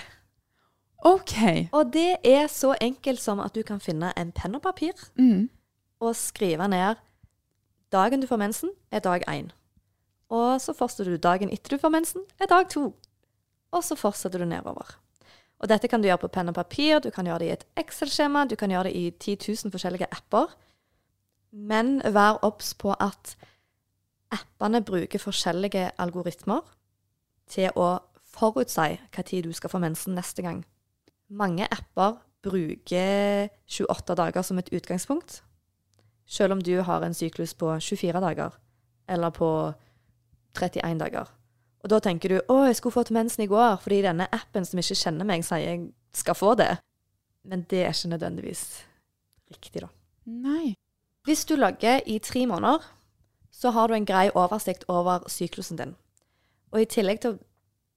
OK. 1.05 1.33
Og 1.71 1.93
det 1.93 2.15
er 2.23 2.47
så 2.47 2.75
enkelt 2.81 3.19
som 3.21 3.39
at 3.39 3.55
du 3.55 3.61
kan 3.63 3.79
finne 3.79 4.13
en 4.17 4.31
penn 4.31 4.55
og 4.55 4.61
papir 4.61 4.93
Mm. 5.17 5.49
og 5.99 6.15
skrive 6.15 6.67
ned 6.67 6.95
dagen 7.91 8.21
du 8.21 8.27
får 8.27 8.37
mensen, 8.37 8.69
er 8.91 8.99
dag 8.99 9.23
én. 9.29 9.49
Og 10.29 10.61
så 10.61 10.73
fortsetter 10.73 11.11
du 11.11 11.17
dagen 11.17 11.49
etter 11.49 11.69
du 11.69 11.77
får 11.81 11.89
mensen, 11.89 12.21
er 12.41 12.45
dag 12.45 12.69
to. 12.69 12.93
Og 13.71 13.83
så 13.83 13.95
fortsetter 13.95 14.39
du 14.39 14.45
nedover. 14.45 14.97
Og 15.59 15.69
dette 15.69 15.87
kan 15.87 16.01
du 16.01 16.07
gjøre 16.07 16.17
på 16.17 16.27
penn 16.27 16.49
og 16.49 16.55
papir, 16.55 16.99
du 16.99 17.09
kan 17.09 17.25
gjøre 17.25 17.39
det 17.39 17.47
i 17.47 17.51
et 17.51 17.65
Excel-skjema, 17.77 18.45
du 18.49 18.55
kan 18.55 18.69
gjøre 18.69 18.83
det 18.83 18.95
i 18.95 19.09
10 19.11 19.37
000 19.65 19.71
forskjellige 19.71 20.07
apper. 20.11 20.47
Men 21.51 22.01
vær 22.03 22.39
obs 22.43 22.73
på 22.73 22.93
at 22.99 23.35
appene 24.31 24.81
bruker 24.85 25.21
forskjellige 25.21 25.91
algoritmer 26.01 26.61
til 27.51 27.69
å 27.75 27.99
forutsi 28.35 28.97
hva 28.99 29.23
tid 29.25 29.45
du 29.45 29.53
skal 29.53 29.71
få 29.71 29.81
mensen 29.83 30.15
neste 30.17 30.43
gang. 30.45 30.63
Mange 31.29 31.67
apper 31.71 32.17
bruker 32.45 33.49
28 33.67 34.17
dager 34.17 34.45
som 34.45 34.59
et 34.61 34.69
utgangspunkt, 34.73 35.41
selv 36.25 36.53
om 36.53 36.61
du 36.61 36.81
har 36.81 37.03
en 37.05 37.13
syklus 37.13 37.53
på 37.53 37.71
24 37.79 38.21
dager, 38.21 38.53
eller 39.07 39.29
på 39.29 39.49
31 40.55 40.99
dager. 40.99 41.31
Og 41.83 41.89
da 41.89 41.99
tenker 41.99 42.29
du 42.29 42.41
'Å, 42.41 42.65
jeg 42.65 42.75
skulle 42.75 42.93
fått 42.93 43.11
mensen 43.11 43.43
i 43.43 43.47
går', 43.47 43.81
fordi 43.81 44.01
denne 44.01 44.27
appen 44.31 44.65
som 44.65 44.79
ikke 44.79 44.95
kjenner 44.95 45.25
meg, 45.25 45.43
sier 45.45 45.59
jeg 45.59 45.93
skal 46.13 46.33
få 46.33 46.55
det. 46.55 46.79
Men 47.43 47.61
det 47.61 47.83
er 47.85 47.93
ikke 47.93 48.17
nødvendigvis 48.17 48.83
riktig, 49.51 49.81
da. 49.81 49.87
Nei. 50.25 50.75
Hvis 51.25 51.45
du 51.45 51.55
logger 51.55 52.01
i 52.05 52.19
tre 52.19 52.45
måneder, 52.45 52.81
så 53.55 53.71
har 53.71 53.87
du 53.87 53.93
en 53.95 54.05
grei 54.07 54.27
oversikt 54.35 54.83
over 54.91 55.23
syklusen 55.31 55.77
din. 55.79 55.93
Og 56.73 56.81
i 56.81 56.87
tillegg 56.91 57.21
til 57.23 57.35
å 57.35 57.39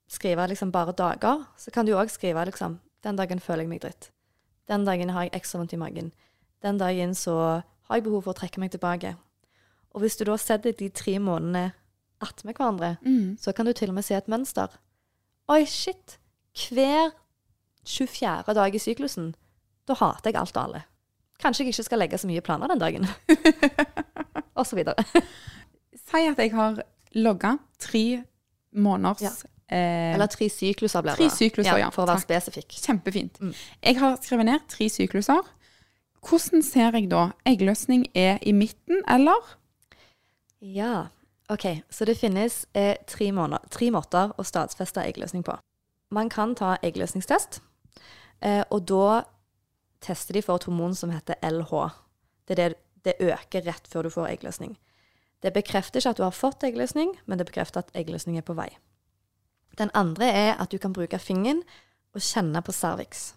skrive 0.09 0.45
liksom 0.53 0.71
bare 0.73 0.95
dager, 0.97 1.43
så 1.59 1.73
kan 1.75 1.87
du 1.89 1.97
òg 1.99 2.11
skrive 2.15 2.45
liksom 2.49 2.79
Den 3.03 3.17
dagen 3.19 3.39
føler 3.41 3.63
jeg 3.63 3.69
meg 3.71 3.81
dritt. 3.83 4.09
Den 4.69 4.85
dagen 4.85 5.11
har 5.15 5.23
jeg 5.27 5.35
ekstra 5.39 5.59
vondt 5.61 5.73
i 5.73 5.79
magen. 5.79 6.09
Den 6.63 6.79
dagen 6.81 7.13
så 7.15 7.35
har 7.87 7.97
jeg 7.97 8.05
behov 8.09 8.25
for 8.25 8.35
å 8.35 8.39
trekke 8.41 8.59
meg 8.61 8.73
tilbake. 8.75 9.13
Og 9.95 10.03
hvis 10.03 10.17
du 10.19 10.25
da 10.27 10.35
setter 10.37 10.75
de 10.77 10.89
tre 10.91 11.15
månedene 11.23 11.73
attmed 12.21 12.55
hverandre, 12.59 12.97
Mm. 13.07 13.39
så 13.39 13.53
kan 13.55 13.67
du 13.67 13.73
til 13.73 13.89
og 13.91 13.95
med 13.95 14.05
se 14.05 14.15
et 14.17 14.27
mønster. 14.29 14.69
Oi, 15.49 15.65
shit. 15.65 16.19
Hver 16.55 17.13
24. 17.87 18.53
dag 18.55 18.75
i 18.75 18.79
syklusen, 18.79 19.35
da 19.87 19.95
hater 19.95 20.31
jeg 20.33 20.41
alt 20.41 20.57
og 20.57 20.65
alle. 20.65 20.83
Kanskje 21.39 21.65
jeg 21.65 21.73
ikke 21.73 21.85
skal 21.87 21.99
legge 22.03 22.19
så 22.19 22.27
mye 22.27 22.41
planer 22.43 22.67
den 22.69 22.79
dagen. 22.83 23.07
videre. 24.77 25.05
Si 26.09 26.25
at 26.25 26.39
jeg 26.41 26.53
har 26.55 26.79
logga 27.15 27.59
tre 27.79 28.23
måneders 28.73 29.21
Ja. 29.23 29.31
eh, 29.69 30.15
Eller 30.15 30.27
tre 30.27 30.49
sykluser 30.49 31.03
blir 31.03 31.13
det. 31.17 31.19
Tre 31.19 31.31
sykluser, 31.37 31.77
ja. 31.79 31.91
For 31.91 32.03
å 32.03 32.07
være 32.09 32.17
Takk. 32.23 32.25
spesifikk. 32.25 32.69
Kjempefint. 32.81 33.41
Mm. 33.41 33.53
Jeg 33.83 33.99
har 33.99 34.17
skrevet 34.17 34.47
ned 34.47 34.61
tre 34.69 34.89
sykluser. 34.89 35.43
Hvordan 36.25 36.63
ser 36.65 36.97
jeg 36.97 37.11
da? 37.11 37.27
Eggløsning 37.47 38.07
er 38.15 38.39
i 38.43 38.53
midten, 38.53 39.03
eller? 39.09 39.57
Ja, 40.61 41.07
ok. 41.49 41.83
Så 41.91 42.05
det 42.09 42.17
finnes 42.19 42.67
eh, 42.75 42.97
tre, 43.07 43.31
måneder, 43.33 43.69
tre 43.71 43.91
måter 43.95 44.33
å 44.39 44.45
stadfeste 44.45 45.05
eggløsning 45.05 45.45
på. 45.45 45.59
Man 46.11 46.29
kan 46.33 46.55
ta 46.57 46.77
eggløsningstest, 46.83 47.61
eh, 48.41 48.65
og 48.71 48.87
da 48.89 49.23
tester 50.01 50.35
de 50.39 50.43
for 50.43 50.57
et 50.57 50.65
hormon 50.65 50.95
som 50.97 51.11
heter 51.13 51.37
LH. 51.45 51.91
Det, 52.49 52.57
er 52.59 52.69
det, 52.71 52.79
det 53.05 53.19
øker 53.21 53.67
rett 53.67 53.89
før 53.89 54.07
du 54.07 54.11
får 54.11 54.29
eggløsning. 54.35 54.77
Det 55.43 55.53
bekrefter 55.55 56.01
ikke 56.01 56.11
at 56.11 56.19
du 56.19 56.23
har 56.27 56.35
fått 56.35 56.65
eggløsning, 56.67 57.15
men 57.27 57.39
det 57.39 57.47
bekrefter 57.47 57.85
at 57.85 57.91
eggløsning 57.95 58.39
er 58.39 58.47
på 58.47 58.57
vei. 58.59 58.69
Den 59.79 59.91
andre 59.95 60.27
er 60.27 60.55
at 60.59 60.73
du 60.73 60.79
kan 60.79 60.93
bruke 60.93 61.19
fingeren 61.19 61.63
og 62.15 62.25
kjenne 62.25 62.63
på 62.63 62.73
cervix. 62.73 63.35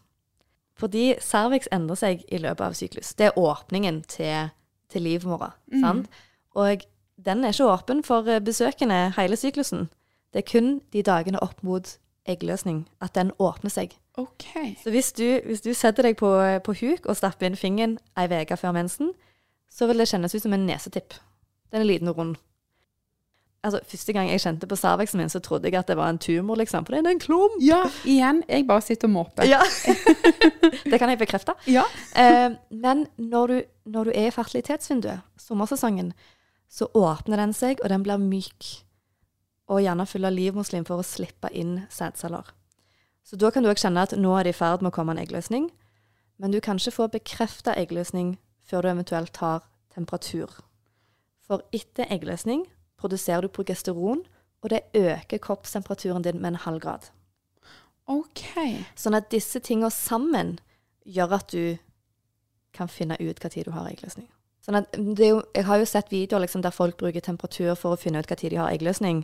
Fordi 0.73 1.13
cervix 1.21 1.69
endrer 1.71 1.99
seg 1.99 2.23
i 2.31 2.39
løpet 2.41 2.65
av 2.65 2.73
syklus. 2.73 3.13
Det 3.13 3.29
er 3.29 3.37
åpningen 3.37 4.01
til, 4.09 4.49
til 4.89 5.05
livmora. 5.05 5.51
sant? 5.81 6.09
Og 6.57 6.81
den 7.25 7.43
er 7.45 7.53
ikke 7.53 7.69
åpen 7.69 8.03
for 8.03 8.27
eh, 8.27 8.41
besøkende 8.41 9.13
hele 9.17 9.37
syklusen. 9.37 9.89
Det 10.33 10.41
er 10.41 10.51
kun 10.51 10.79
de 10.93 11.03
dagene 11.03 11.39
opp 11.43 11.61
mot 11.63 11.97
eggløsning 12.25 12.87
at 13.01 13.15
den 13.15 13.31
åpner 13.39 13.69
seg. 13.69 13.93
Okay. 14.17 14.75
Så 14.83 14.89
hvis 14.89 15.11
du, 15.13 15.39
hvis 15.45 15.61
du 15.61 15.73
setter 15.73 16.03
deg 16.03 16.17
på, 16.17 16.31
på 16.65 16.73
huk 16.81 17.05
og 17.05 17.17
stapper 17.17 17.47
inn 17.47 17.59
fingeren 17.59 17.97
ei 18.17 18.27
uke 18.41 18.57
før 18.57 18.73
mensen, 18.75 19.13
så 19.71 19.87
vil 19.87 20.03
det 20.03 20.09
kjennes 20.11 20.35
ut 20.35 20.43
som 20.43 20.53
en 20.55 20.65
nesetipp. 20.67 21.15
Den 21.71 21.83
er 21.83 21.87
liten 21.87 22.11
og 22.11 22.17
rund. 22.17 22.39
Altså, 23.61 23.79
Første 23.85 24.13
gang 24.13 24.29
jeg 24.31 24.41
kjente 24.41 24.67
på 24.67 24.75
cervixen 24.75 25.21
min, 25.21 25.29
så 25.29 25.39
trodde 25.39 25.69
jeg 25.69 25.77
at 25.77 25.87
det 25.87 25.95
var 25.97 26.09
en 26.09 26.19
tumor, 26.19 26.57
liksom. 26.57 26.85
For 26.85 26.95
det 26.95 27.05
er 27.05 27.13
en 27.13 27.21
klump! 27.21 27.59
Ja, 27.61 27.83
igjen. 28.09 28.41
Jeg 28.49 28.65
bare 28.67 28.81
sitter 28.81 29.07
og 29.07 29.13
måper. 29.13 29.45
Ja. 29.45 29.61
det 30.91 30.99
kan 30.99 31.11
jeg 31.13 31.21
bekrefte. 31.21 31.53
Ja. 31.69 31.85
Eh, 32.17 32.57
men 32.69 33.05
når 33.17 33.47
du, 33.47 33.57
når 33.85 34.09
du 34.09 34.11
er 34.15 34.31
i 34.31 34.33
fertilitetsvinduet, 34.33 35.21
sommersesongen, 35.37 36.11
så 36.71 36.89
åpner 36.97 37.37
den 37.37 37.53
seg, 37.53 37.83
og 37.83 37.93
den 37.93 38.03
blir 38.03 38.17
myk. 38.17 38.71
Og 39.69 39.83
gjerne 39.85 40.09
full 40.09 40.25
av 40.25 40.33
livmorslim 40.33 40.87
for 40.87 40.99
å 40.99 41.05
slippe 41.05 41.51
inn 41.53 41.83
sædceller. 41.93 42.49
Så 43.23 43.37
da 43.37 43.51
kan 43.53 43.63
du 43.63 43.69
òg 43.69 43.79
kjenne 43.79 44.01
at 44.03 44.17
nå 44.17 44.33
er 44.35 44.49
det 44.49 44.55
i 44.55 44.57
ferd 44.57 44.81
med 44.81 44.89
å 44.89 44.95
komme 44.95 45.13
en 45.13 45.21
eggløsning. 45.21 45.69
Men 46.41 46.51
du 46.51 46.57
kan 46.59 46.81
ikke 46.81 46.97
få 46.97 47.11
bekrefta 47.13 47.77
eggløsning 47.77 48.39
før 48.63 48.81
du 48.81 48.91
eventuelt 48.91 49.33
tar 49.33 49.65
temperatur. 49.95 50.59
For 51.45 51.65
etter 51.75 52.09
eggløsning 52.09 52.65
produserer 53.01 53.41
du 53.41 53.51
progesteron, 53.51 54.23
og 54.61 54.69
det 54.69 54.81
øker 54.93 55.41
kroppstemperaturen 55.41 56.23
din 56.23 56.41
med 56.41 56.53
en 56.53 56.63
halv 56.65 56.79
grad. 56.79 57.09
OK. 58.07 58.43
Sånn 58.95 59.17
at 59.17 59.31
disse 59.31 59.59
tingene 59.59 59.91
sammen 59.93 60.59
gjør 61.05 61.37
at 61.39 61.51
du 61.53 61.77
kan 62.75 62.91
finne 62.91 63.17
ut 63.19 63.41
hva 63.41 63.49
tid 63.49 63.67
du 63.67 63.73
har 63.75 63.89
eggløsning. 63.89 64.29
Sånn 64.61 64.77
at 64.77 64.93
det 64.93 65.25
er 65.25 65.33
jo, 65.33 65.41
jeg 65.57 65.65
har 65.65 65.81
jo 65.81 65.89
sett 65.89 66.11
videoer 66.13 66.45
liksom, 66.45 66.61
der 66.61 66.75
folk 66.75 66.99
bruker 67.01 67.23
temperatur 67.25 67.73
for 67.75 67.95
å 67.95 67.99
finne 67.99 68.21
ut 68.21 68.29
hva 68.29 68.37
tid 68.37 68.53
de 68.53 68.61
har 68.61 68.71
eggløsning. 68.71 69.23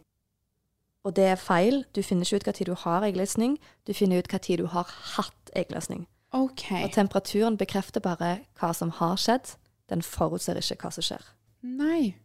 Og 1.05 1.15
det 1.15 1.29
er 1.31 1.39
feil. 1.39 1.83
Du 1.93 2.01
finner 2.03 2.25
ikke 2.25 2.41
ut 2.41 2.47
hva 2.49 2.55
tid 2.57 2.71
du 2.71 2.75
har 2.81 3.05
eggløsning. 3.05 3.57
Du 3.87 3.93
finner 3.95 4.19
ut 4.19 4.31
hva 4.31 4.41
tid 4.43 4.63
du 4.63 4.67
har 4.73 4.89
hatt 5.15 5.53
eggløsning. 5.55 6.07
OK. 6.37 6.65
Og 6.83 6.91
temperaturen 6.95 7.57
bekrefter 7.59 8.03
bare 8.03 8.37
hva 8.59 8.71
som 8.77 8.91
har 9.01 9.17
skjedd. 9.21 9.55
Den 9.89 10.01
forutser 10.05 10.59
ikke 10.59 10.77
hva 10.85 10.91
som 10.93 11.05
skjer. 11.05 11.23
Nei. 11.63 12.15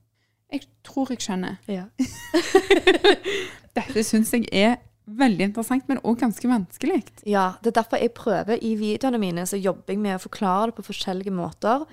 Jeg 0.52 0.66
tror 0.84 1.08
jeg 1.14 1.22
skjønner. 1.24 1.58
Ja. 1.70 1.86
Dette 3.76 4.02
syns 4.04 4.32
jeg 4.36 4.48
er 4.52 4.74
veldig 5.12 5.48
interessant, 5.48 5.86
men 5.90 5.98
òg 6.06 6.20
ganske 6.20 6.46
vanskelig. 6.48 7.00
Ja, 7.28 7.54
det 7.64 7.72
er 7.72 7.78
derfor 7.80 8.00
jeg 8.02 8.12
prøver 8.16 8.60
i 8.62 8.74
videoene 8.78 9.18
mine, 9.20 9.44
så 9.48 9.58
jobber 9.58 9.94
jeg 9.94 10.00
med 10.04 10.18
å 10.18 10.22
forklare 10.22 10.70
det 10.70 10.76
på 10.78 10.84
forskjellige 10.86 11.32
måter. 11.34 11.86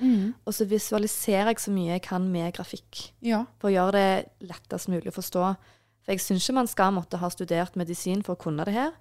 Og 0.46 0.54
så 0.56 0.68
visualiserer 0.70 1.54
jeg 1.54 1.64
så 1.64 1.74
mye 1.74 1.96
jeg 1.96 2.04
kan 2.06 2.28
med 2.32 2.54
grafikk, 2.58 3.10
Ja. 3.26 3.46
for 3.60 3.70
å 3.72 3.74
gjøre 3.74 3.96
det 3.98 4.50
lettest 4.52 4.92
mulig 4.92 5.10
å 5.10 5.16
forstå. 5.18 5.46
For 6.06 6.14
jeg 6.14 6.22
syns 6.24 6.46
ikke 6.46 6.60
man 6.60 6.68
skal 6.70 6.94
måtte 6.96 7.18
ha 7.22 7.30
studert 7.34 7.76
medisin 7.80 8.22
for 8.24 8.36
å 8.36 8.44
kunne 8.44 8.66
det 8.68 8.74
her. 8.78 8.92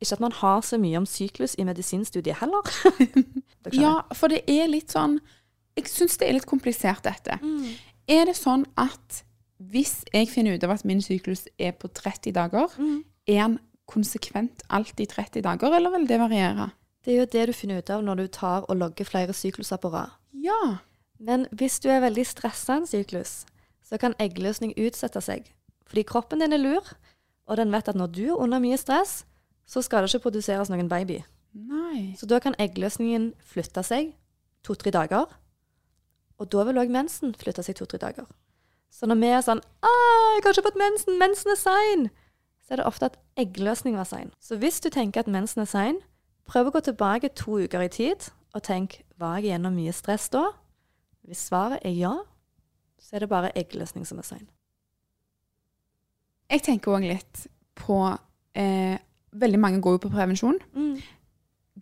Ikke 0.00 0.14
at 0.14 0.20
man 0.22 0.32
har 0.32 0.60
så 0.62 0.78
mye 0.78 0.96
om 1.00 1.06
syklus 1.06 1.56
i 1.58 1.64
medisinstudiet 1.66 2.38
heller. 2.42 2.62
Ja, 3.74 4.00
for 4.14 4.28
det 4.32 4.44
er 4.48 4.68
litt 4.70 4.94
sånn 4.94 5.18
Jeg 5.76 5.88
syns 5.90 6.14
det 6.16 6.28
er 6.28 6.32
litt 6.38 6.46
komplisert, 6.48 7.02
dette. 7.04 7.34
Mm. 7.42 7.66
Er 8.08 8.24
det 8.30 8.36
sånn 8.38 8.62
at 8.80 9.18
hvis 9.58 10.04
jeg 10.14 10.28
finner 10.30 10.54
ut 10.56 10.64
av 10.64 10.72
at 10.76 10.84
min 10.88 11.02
syklus 11.04 11.44
er 11.58 11.74
på 11.76 11.90
30 11.92 12.32
dager, 12.32 12.70
Mm. 12.78 13.02
er 13.26 13.42
den 13.42 13.58
konsekvent 13.90 14.62
alltid 14.70 15.08
30 15.10 15.42
dager, 15.42 15.74
eller 15.76 15.90
vil 15.90 16.06
det 16.06 16.18
variere? 16.20 16.70
Det 17.04 17.12
er 17.14 17.18
jo 17.20 17.26
det 17.34 17.46
du 17.48 17.52
finner 17.52 17.78
ut 17.82 17.90
av 17.90 18.02
når 18.06 18.16
du 18.22 18.26
tar 18.28 18.64
og 18.68 18.76
logger 18.78 19.04
flere 19.04 19.32
sykluser 19.36 19.76
på 19.82 19.90
rad. 19.92 20.10
Ja. 20.32 20.78
Men 21.20 21.46
hvis 21.52 21.78
du 21.80 21.88
er 21.90 22.00
veldig 22.00 22.24
stressa 22.26 22.76
en 22.78 22.86
syklus, 22.86 23.44
så 23.84 23.98
kan 23.98 24.14
eggløsning 24.18 24.72
utsette 24.78 25.20
seg. 25.20 25.50
Fordi 25.86 26.02
kroppen 26.04 26.40
din 26.40 26.52
er 26.52 26.58
lur, 26.62 26.84
og 27.48 27.56
den 27.56 27.70
vet 27.72 27.88
at 27.88 27.96
når 27.96 28.12
du 28.12 28.24
er 28.28 28.38
under 28.40 28.58
mye 28.62 28.76
stress, 28.78 29.24
så 29.68 29.82
skal 29.84 30.04
det 30.04 30.14
ikke 30.14 30.28
produseres 30.28 30.70
noen 30.72 30.88
baby. 30.88 31.20
Nei. 31.52 32.14
Så 32.16 32.26
da 32.28 32.40
kan 32.40 32.56
eggløsningen 32.60 33.32
flytte 33.44 33.84
seg 33.84 34.14
to-tre 34.64 34.92
dager. 34.94 35.28
Og 36.38 36.48
da 36.52 36.64
vil 36.68 36.80
òg 36.80 36.92
mensen 36.92 37.34
flytte 37.36 37.64
seg 37.66 37.76
to-tre 37.76 38.00
dager. 38.00 38.28
Så 38.90 39.06
når 39.06 39.20
vi 39.20 39.28
er 39.28 39.42
sånn 39.44 39.60
'Å, 39.60 39.92
'Jeg 39.92 40.44
har 40.44 40.52
ikke 40.52 40.68
fått 40.68 40.82
mensen. 40.84 41.18
Mensen 41.18 41.50
er 41.50 41.56
sein.' 41.56 42.10
Så 42.64 42.74
er 42.74 42.76
det 42.76 42.86
ofte 42.86 43.04
at 43.06 43.18
eggløsning 43.36 43.96
var 43.96 44.04
sein. 44.04 44.30
Så 44.40 44.56
hvis 44.56 44.80
du 44.80 44.90
tenker 44.90 45.20
at 45.20 45.26
mensen 45.26 45.62
er 45.62 45.64
sein, 45.64 45.96
prøv 46.44 46.66
å 46.66 46.72
gå 46.72 46.80
tilbake 46.80 47.34
to 47.34 47.58
uker 47.64 47.80
i 47.80 47.88
tid 47.88 48.30
og 48.54 48.62
tenk 48.62 49.04
var 49.18 49.36
jeg 49.36 49.44
gjennom 49.52 49.74
mye 49.74 49.92
stress 49.92 50.28
da? 50.28 50.52
Hvis 51.24 51.48
svaret 51.48 51.80
er 51.82 51.90
ja, 51.90 52.14
så 52.98 53.16
er 53.16 53.18
det 53.18 53.28
bare 53.28 53.52
eggløsning 53.56 54.06
som 54.06 54.18
er 54.18 54.22
sein. 54.22 54.48
Jeg 56.50 56.62
tenker 56.62 56.92
òg 56.92 57.08
litt 57.08 57.46
på 57.74 58.18
eh, 58.54 58.98
Veldig 59.32 59.60
mange 59.60 59.80
går 59.82 59.96
jo 59.96 60.02
på 60.06 60.10
prevensjon. 60.12 60.58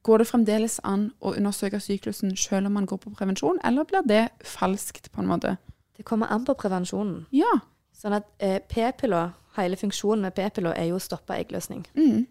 Går 0.03 0.19
det 0.19 0.27
fremdeles 0.29 0.81
an 0.85 1.11
å 1.21 1.33
undersøke 1.35 1.81
syklusen 1.81 2.37
selv 2.37 2.69
om 2.69 2.77
man 2.77 2.87
går 2.87 3.01
på 3.03 3.11
prevensjon, 3.17 3.59
eller 3.65 3.85
blir 3.89 4.05
det 4.07 4.29
falskt, 4.45 5.11
på 5.13 5.23
en 5.23 5.31
måte? 5.31 5.57
Det 5.97 6.05
kommer 6.05 6.27
an 6.27 6.45
på 6.45 6.55
prevensjonen. 6.55 7.27
Ja. 7.33 7.51
Sånn 7.97 8.19
at 8.19 8.29
eh, 8.39 8.59
p-pilla, 8.69 9.31
hele 9.57 9.79
funksjonen 9.81 10.27
med 10.27 10.37
p-pilla 10.37 10.75
er 10.77 10.91
jo 10.91 10.99
å 10.99 11.03
stoppe 11.03 11.39
eggløsning. 11.39 11.87
Mm. 11.97 12.27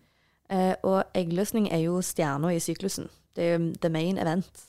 Eh, 0.53 0.74
og 0.86 1.17
eggløsning 1.17 1.72
er 1.74 1.88
jo 1.88 2.01
stjerna 2.05 2.53
i 2.53 2.62
syklusen. 2.62 3.10
Det 3.36 3.43
er 3.43 3.55
jo 3.55 3.72
the 3.81 3.89
main 3.89 4.19
event. 4.22 4.67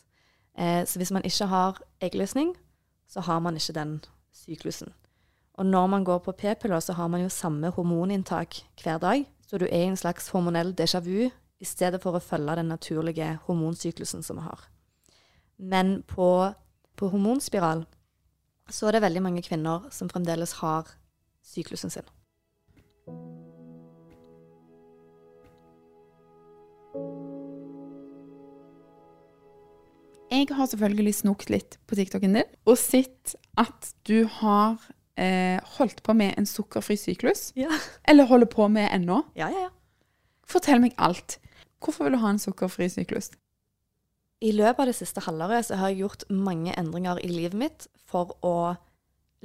Eh, 0.57 0.87
så 0.89 0.99
hvis 0.99 1.13
man 1.13 1.27
ikke 1.29 1.51
har 1.53 1.83
eggløsning, 2.01 2.55
så 3.09 3.21
har 3.21 3.43
man 3.45 3.57
ikke 3.61 3.77
den 3.77 3.99
syklusen. 4.33 4.95
Og 5.57 5.67
når 5.67 5.87
man 5.87 6.05
går 6.05 6.19
på 6.19 6.33
p-piller, 6.33 6.81
så 6.81 6.93
har 6.93 7.09
man 7.09 7.21
jo 7.21 7.29
samme 7.29 7.71
hormoninntak 7.71 8.57
hver 8.83 8.99
dag. 8.99 9.25
Så 9.47 9.59
du 9.59 9.67
er 9.67 9.85
i 9.85 9.87
en 9.87 9.99
slags 9.99 10.29
hormonell 10.35 10.75
déjà 10.75 11.01
vu 11.01 11.29
i 11.31 11.65
stedet 11.65 12.01
for 12.03 12.17
å 12.17 12.23
følge 12.23 12.59
den 12.59 12.73
naturlige 12.73 13.37
hormonsyklusen 13.47 14.25
som 14.27 14.41
vi 14.41 14.47
har. 14.47 14.67
Men 15.57 16.03
på, 16.03 16.53
på 16.99 17.11
hormonspiral 17.13 17.87
så 18.69 18.89
er 18.89 18.97
det 18.97 19.05
veldig 19.07 19.23
mange 19.23 19.45
kvinner 19.47 19.87
som 19.95 20.11
fremdeles 20.11 20.59
har 20.61 20.91
syklusen 21.47 21.95
sin. 21.95 22.07
Jeg 30.27 30.51
har 30.53 30.67
selvfølgelig 30.69 31.15
snokt 31.23 31.51
litt 31.55 31.79
på 31.87 31.97
TikToken 31.97 32.35
din 32.37 32.57
og 32.67 32.77
sett 32.81 33.37
at 33.57 33.95
du 34.11 34.27
har 34.41 34.83
eh, 35.17 35.59
holdt 35.79 36.03
på 36.07 36.15
med 36.17 36.35
en 36.39 36.47
sukkerfri 36.47 36.97
syklus. 37.01 37.51
Ja. 37.57 37.73
Eller 38.09 38.29
holder 38.29 38.51
på 38.53 38.69
med 38.69 38.89
ennå. 38.93 39.23
Ja, 39.37 39.51
ja, 39.53 39.67
ja. 39.69 39.73
Fortell 40.47 40.81
meg 40.81 40.95
alt. 40.99 41.39
Hvorfor 41.83 42.07
vil 42.07 42.17
du 42.17 42.23
ha 42.23 42.31
en 42.33 42.43
sukkerfri 42.43 42.89
syklus? 42.93 43.33
I 44.45 44.53
løpet 44.53 44.83
av 44.85 44.91
det 44.91 44.99
siste 44.99 45.23
halvåret 45.25 45.69
så 45.69 45.79
har 45.81 45.93
jeg 45.93 46.05
gjort 46.05 46.27
mange 46.29 46.75
endringer 46.77 47.21
i 47.25 47.31
livet 47.31 47.57
mitt 47.57 47.87
for 48.07 48.37
å 48.45 48.77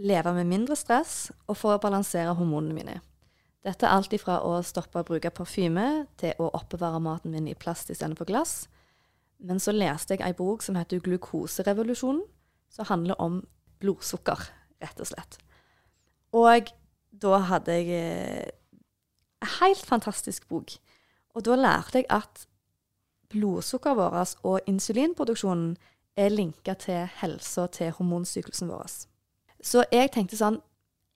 leve 0.01 0.34
med 0.36 0.49
mindre 0.49 0.75
stress 0.75 1.31
og 1.47 1.55
for 1.60 1.75
å 1.75 1.81
balansere 1.81 2.36
hormonene 2.36 2.75
mine. 2.75 2.97
Dette 3.62 3.86
er 3.86 3.93
alt 3.93 4.13
ifra 4.15 4.39
å 4.41 4.55
stoppe 4.65 4.99
å 4.99 5.05
bruke 5.05 5.31
parfyme 5.34 6.07
til 6.19 6.34
å 6.41 6.49
oppbevare 6.57 6.99
maten 7.03 7.34
min 7.34 7.47
i 7.47 7.57
plast 7.57 7.91
istedenfor 7.93 8.27
glass. 8.29 8.65
Men 9.41 9.62
så 9.62 9.73
leste 9.73 10.15
jeg 10.15 10.25
ei 10.25 10.34
bok 10.38 10.65
som 10.65 10.77
heter 10.77 11.01
Glukoserevolusjonen, 11.05 12.23
som 12.73 12.89
handler 12.89 13.21
om 13.21 13.41
blodsukker, 13.81 14.49
rett 14.81 15.01
og 15.01 15.10
slett. 15.10 15.38
Og 16.31 16.71
da 17.21 17.37
hadde 17.49 17.75
jeg 17.75 17.89
eh, 17.91 18.49
en 19.41 19.53
helt 19.59 19.85
fantastisk 19.85 20.47
bok. 20.47 20.71
Og 21.35 21.45
da 21.45 21.55
lærte 21.55 22.01
jeg 22.01 22.09
at 22.09 22.47
blodsukkeret 23.31 23.97
vårt 23.97 24.35
og 24.43 24.59
insulinproduksjonen 24.67 25.77
er 26.19 26.29
linka 26.29 26.73
til 26.73 27.07
helsa 27.21 27.67
til 27.67 27.91
hormonsyklusen 27.91 28.67
vår. 28.71 28.89
Så 29.63 29.85
jeg 29.91 30.11
tenkte 30.11 30.39
sånn 30.39 30.61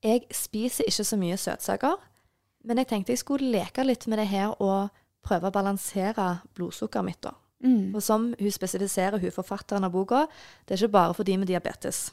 Jeg 0.05 0.27
spiser 0.31 0.85
ikke 0.85 1.03
så 1.03 1.17
mye 1.17 1.37
søtsaker, 1.37 1.95
men 2.63 2.77
jeg 2.77 2.87
tenkte 2.87 3.13
jeg 3.15 3.23
skulle 3.23 3.49
leke 3.49 3.83
litt 3.83 4.05
med 4.07 4.19
det 4.21 4.27
her 4.29 4.51
og 4.61 4.91
prøve 5.25 5.49
å 5.49 5.55
balansere 5.55 6.27
blodsukkeret 6.53 7.05
mitt. 7.05 7.21
da. 7.23 7.31
Og 7.95 8.03
som 8.03 8.27
hun 8.39 8.51
spesifiserer, 8.51 9.17
hun 9.17 9.31
forfatteren 9.31 9.83
av 9.83 9.91
boka, 9.91 10.27
det 10.67 10.75
er 10.75 10.83
ikke 10.83 10.91
bare 10.93 11.13
for 11.13 11.23
de 11.23 11.37
med 11.37 11.47
diabetes. 11.47 12.11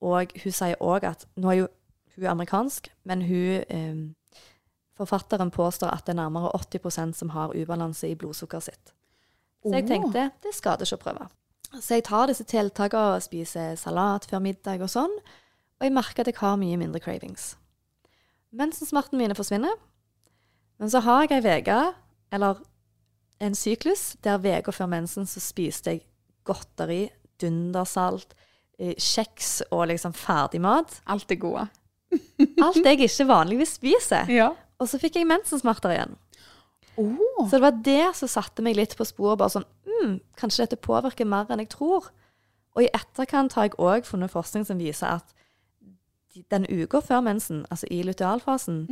Og 0.00 0.34
hun 0.42 0.52
sier 0.52 0.76
òg 0.80 1.04
at 1.08 1.24
Nå 1.36 1.50
er 1.50 1.58
jo 1.62 1.68
hun 2.16 2.24
er 2.24 2.32
amerikansk, 2.32 2.90
men 3.04 3.22
hun 3.28 3.64
eh, 3.68 3.96
Forfatteren 4.96 5.50
påstår 5.52 5.92
at 5.92 6.06
det 6.06 6.14
er 6.14 6.22
nærmere 6.22 6.54
80% 6.56 7.12
som 7.18 7.34
har 7.34 7.52
ubalanse 7.52 8.08
i 8.08 8.14
blodsukkeret 8.16 8.64
sitt. 8.64 8.94
Så 9.60 9.74
jeg 9.74 9.84
tenkte 9.90 10.30
det 10.40 10.54
skader 10.56 10.88
ikke 10.88 10.96
å 10.96 11.02
prøve. 11.02 11.26
Så 11.74 11.98
jeg 11.98 12.06
tar 12.06 12.30
disse 12.30 12.46
tiltakene 12.48 13.18
og 13.18 13.24
spiser 13.26 13.74
salat 13.76 14.24
før 14.30 14.40
middag 14.40 14.80
og 14.80 14.88
sånn, 14.88 15.12
og 15.76 15.84
jeg 15.84 15.92
merker 15.92 16.24
at 16.24 16.30
jeg 16.30 16.40
har 16.40 16.56
mye 16.56 16.78
mindre 16.80 17.02
cravings. 17.04 17.50
Mensensmertene 18.56 19.20
mine 19.20 19.36
forsvinner, 19.36 19.76
men 20.80 20.92
så 20.92 21.02
har 21.04 21.26
jeg 21.26 21.44
ei 21.44 21.60
uke, 21.60 21.80
eller 22.32 22.64
en 23.44 23.56
syklus, 23.58 24.14
der 24.24 24.40
uka 24.40 24.72
før 24.72 24.88
mensen 24.96 25.28
så 25.28 25.42
spiste 25.44 25.92
jeg 25.92 26.06
godteri, 26.48 27.10
dundersalt, 27.40 28.32
eh, 28.78 28.94
kjeks 28.96 29.66
og 29.70 29.88
liksom 29.90 30.14
ferdigmat. 30.16 31.02
Alt 31.06 31.28
det 31.28 31.40
gode. 31.40 31.68
Alt 32.64 32.82
jeg 32.82 33.00
ikke 33.06 33.28
vanligvis 33.28 33.76
spiser. 33.78 34.30
Ja. 34.32 34.52
Og 34.80 34.90
så 34.90 35.00
fikk 35.00 35.18
jeg 35.20 35.28
mensensmerter 35.28 35.94
igjen. 35.94 36.16
Oh. 36.96 37.44
Så 37.44 37.56
det 37.56 37.62
var 37.62 37.80
det 37.84 38.04
som 38.16 38.30
satte 38.30 38.64
meg 38.64 38.76
litt 38.78 38.96
på 38.96 39.04
sporet. 39.08 39.38
Bare 39.40 39.52
sånn 39.52 39.66
mm, 39.88 40.18
Kanskje 40.40 40.64
dette 40.64 40.80
påvirker 40.80 41.28
mer 41.28 41.50
enn 41.52 41.64
jeg 41.64 41.72
tror. 41.76 42.10
Og 42.76 42.84
i 42.84 42.92
etterkant 42.92 43.56
har 43.56 43.68
jeg 43.68 43.78
òg 43.80 44.08
funnet 44.08 44.32
forskning 44.32 44.66
som 44.68 44.80
viser 44.80 45.18
at 45.18 45.32
den 46.52 46.66
uka 46.68 47.00
før 47.00 47.22
mensen, 47.24 47.64
altså 47.72 47.88
i 47.90 48.02
lutealfasen, 48.04 48.82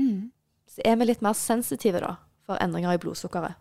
så 0.68 0.80
er 0.84 0.96
vi 0.96 1.04
litt 1.04 1.22
mer 1.22 1.36
sensitive 1.36 2.00
da, 2.00 2.14
for 2.46 2.56
endringer 2.64 2.96
i 2.96 3.00
blodsukkeret. 3.02 3.60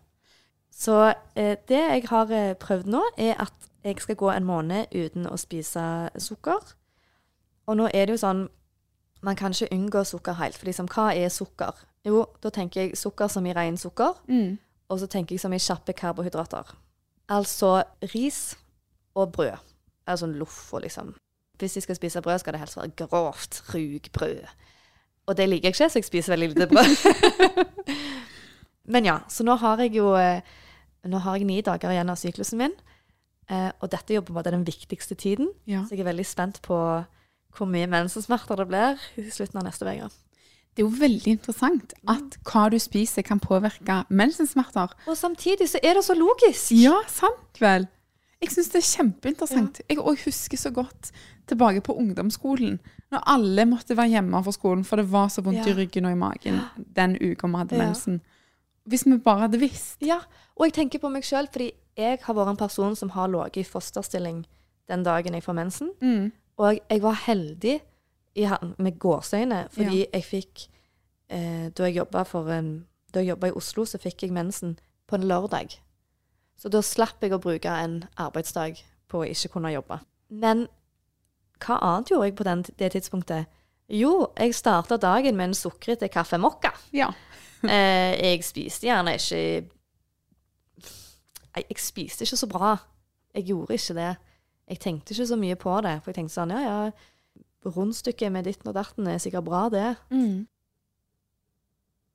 Så 0.72 1.12
eh, 1.36 1.58
det 1.68 1.82
jeg 1.82 2.06
har 2.08 2.32
eh, 2.32 2.56
prøvd 2.56 2.88
nå, 2.90 3.02
er 3.20 3.36
at 3.38 3.68
jeg 3.84 4.00
skal 4.00 4.16
gå 4.16 4.30
en 4.32 4.48
måned 4.48 4.86
uten 4.94 5.28
å 5.28 5.36
spise 5.36 5.84
sukker. 6.18 6.72
Og 7.68 7.76
nå 7.76 7.90
er 7.92 8.06
det 8.06 8.16
jo 8.16 8.22
sånn 8.24 8.46
Man 9.24 9.36
kan 9.36 9.54
ikke 9.56 9.72
unngå 9.72 10.04
sukker 10.04 10.36
helt. 10.36 10.56
For 10.58 10.68
liksom, 10.68 10.88
hva 10.92 11.08
er 11.16 11.32
sukker? 11.32 11.78
Jo, 12.04 12.26
da 12.44 12.50
tenker 12.52 12.82
jeg 12.82 12.98
sukker 13.00 13.30
som 13.32 13.46
i 13.48 13.54
ren 13.56 13.78
sukker. 13.80 14.18
Mm. 14.28 14.58
Og 14.92 15.00
så 15.00 15.08
tenker 15.08 15.34
jeg 15.34 15.40
som 15.40 15.52
i 15.56 15.60
kjappe 15.62 15.94
karbohydrater. 15.96 16.74
Altså 17.32 17.82
ris 18.12 18.56
og 19.16 19.32
brød. 19.32 19.56
Altså 20.06 20.26
loff 20.28 20.72
og 20.76 20.84
liksom. 20.84 21.14
Hvis 21.58 21.76
jeg 21.76 21.86
skal 21.86 21.96
spise 21.96 22.20
brød, 22.22 22.38
skal 22.38 22.52
det 22.52 22.60
helst 22.60 22.76
være 22.76 22.90
grovt 23.06 23.62
rugbrød. 23.74 24.44
Og 25.26 25.36
det 25.36 25.48
liker 25.48 25.68
jeg 25.68 25.74
ikke, 25.74 25.88
så 25.88 25.98
jeg 25.98 26.04
spiser 26.04 26.32
veldig 26.32 26.48
lite 26.48 26.66
brød. 26.66 26.90
Men 28.92 29.04
ja, 29.04 29.18
så 29.28 29.44
nå 29.44 29.54
har 29.56 29.80
jeg 29.80 29.96
jo 29.96 30.12
eh, 30.16 30.42
Nå 31.04 31.18
har 31.20 31.36
jeg 31.36 31.44
ni 31.44 31.60
dager 31.60 31.92
igjen 31.92 32.08
av 32.08 32.16
syklusen 32.16 32.58
min. 32.58 32.74
Eh, 33.52 33.70
og 33.80 33.90
dette 33.92 34.12
er 34.12 34.16
jo 34.16 34.22
på 34.24 34.32
en 34.32 34.38
måte 34.38 34.52
den 34.52 34.66
viktigste 34.66 35.14
tiden. 35.14 35.50
Ja. 35.68 35.82
Så 35.84 35.94
jeg 35.94 36.00
er 36.00 36.08
veldig 36.08 36.24
spent 36.26 36.62
på 36.64 36.76
hvor 37.56 37.66
mye 37.70 37.86
mensensmerter 37.90 38.56
det 38.56 38.66
blir 38.68 39.00
i 39.20 39.30
slutten 39.30 39.60
av 39.60 39.64
neste 39.68 39.86
uke. 39.86 40.08
Det 40.74 40.82
er 40.82 40.88
jo 40.88 40.96
veldig 40.98 41.30
interessant 41.36 41.92
at 42.10 42.38
hva 42.50 42.64
du 42.72 42.78
spiser 42.82 43.22
kan 43.22 43.38
påvirke 43.38 44.00
mensensmerter. 44.10 44.90
Og 45.06 45.16
samtidig 45.16 45.68
så 45.70 45.78
er 45.82 45.94
det 45.94 46.02
så 46.04 46.16
logisk. 46.18 46.72
Ja, 46.74 46.96
sant 47.06 47.60
vel. 47.62 47.86
Jeg 48.42 48.50
syns 48.50 48.72
det 48.74 48.80
er 48.82 48.88
kjempeinteressant. 48.88 49.78
Jeg 49.88 49.98
òg 50.02 50.18
husker 50.26 50.58
så 50.58 50.72
godt 50.74 51.12
tilbake 51.46 51.80
på 51.86 51.94
ungdomsskolen, 51.96 52.80
når 53.12 53.22
alle 53.30 53.64
måtte 53.70 53.94
være 53.96 54.16
hjemme 54.16 54.42
fra 54.44 54.52
skolen, 54.52 54.82
for 54.84 54.96
det 55.00 55.06
var 55.12 55.28
så 55.30 55.42
vondt 55.46 55.62
Ja. 55.62 55.70
i 55.70 55.76
ryggen 55.78 56.04
og 56.06 56.12
i 56.12 56.18
magen 56.18 56.60
den 56.98 57.16
uka 57.20 57.46
vi 57.46 57.56
hadde 57.62 57.76
Ja. 57.78 57.84
mensen. 57.86 58.20
Hvis 58.88 59.06
vi 59.06 59.16
bare 59.16 59.40
hadde 59.46 59.60
visst. 59.60 59.96
Ja, 60.02 60.18
og 60.56 60.66
jeg 60.66 60.72
tenker 60.74 60.98
på 60.98 61.08
meg 61.08 61.22
sjøl, 61.24 61.46
fordi 61.52 61.70
jeg 61.96 62.18
har 62.22 62.34
vært 62.34 62.50
en 62.50 62.56
person 62.56 62.96
som 62.96 63.08
har 63.14 63.28
ligget 63.28 63.56
i 63.62 63.64
fosterstilling 63.70 64.44
den 64.88 65.02
dagen 65.04 65.32
jeg 65.34 65.42
får 65.44 65.54
mensen. 65.54 65.90
Mm. 66.02 66.32
Og 66.58 66.78
jeg 66.90 67.02
var 67.02 67.12
heldig 67.26 67.80
i, 68.34 68.42
han- 68.42 68.74
med 68.78 68.98
gåseøyne, 68.98 69.68
fordi 69.70 70.06
jeg 70.12 70.24
fikk 70.24 70.68
eh, 71.30 71.68
Da 71.74 71.84
jeg 71.86 71.94
jobba 73.28 73.46
i 73.46 73.52
Oslo, 73.56 73.84
så 73.84 73.98
fikk 73.98 74.22
jeg 74.22 74.32
mensen 74.32 74.78
på 75.06 75.14
en 75.16 75.22
lørdag. 75.28 75.78
Så 76.56 76.68
da 76.68 76.80
slapp 76.82 77.22
jeg 77.22 77.32
å 77.32 77.38
bruke 77.38 77.68
en 77.68 78.04
arbeidsdag 78.16 78.78
på 79.08 79.18
å 79.22 79.26
ikke 79.28 79.48
kunne 79.52 79.70
jobbe. 79.74 80.00
Men 80.30 80.66
hva 81.64 81.78
annet 81.80 82.10
gjorde 82.10 82.26
jeg 82.26 82.36
på 82.36 82.44
den, 82.44 82.62
det 82.78 82.92
tidspunktet? 82.92 83.46
Jo, 83.88 84.26
jeg 84.38 84.54
starta 84.54 84.96
dagen 84.96 85.36
med 85.36 85.44
en 85.44 85.54
sukkerete 85.54 86.08
kaffe 86.08 86.38
mokka. 86.38 86.72
Ja. 86.92 87.12
Eh, 87.64 88.12
jeg 88.20 88.42
spiste 88.44 88.84
gjerne 88.90 89.14
ikke 89.16 89.38
Nei, 91.54 91.62
jeg 91.70 91.78
spiste 91.80 92.26
ikke 92.26 92.36
så 92.36 92.48
bra. 92.50 92.74
Jeg 93.34 93.46
gjorde 93.48 93.76
ikke 93.78 93.94
det. 93.96 94.10
Jeg 94.70 94.80
tenkte 94.80 95.14
ikke 95.14 95.26
så 95.28 95.36
mye 95.36 95.56
på 95.60 95.76
det. 95.84 95.98
For 96.02 96.12
jeg 96.12 96.20
tenkte 96.20 96.36
sånn, 96.36 96.54
ja 96.54 96.62
ja, 96.64 96.78
rundstykket 97.64 98.32
med 98.32 98.48
ditten 98.48 98.68
og 98.70 98.76
datten 98.76 99.08
er 99.08 99.20
sikkert 99.22 99.46
bra, 99.48 99.66
det. 99.72 99.94
Mm. 100.12 100.44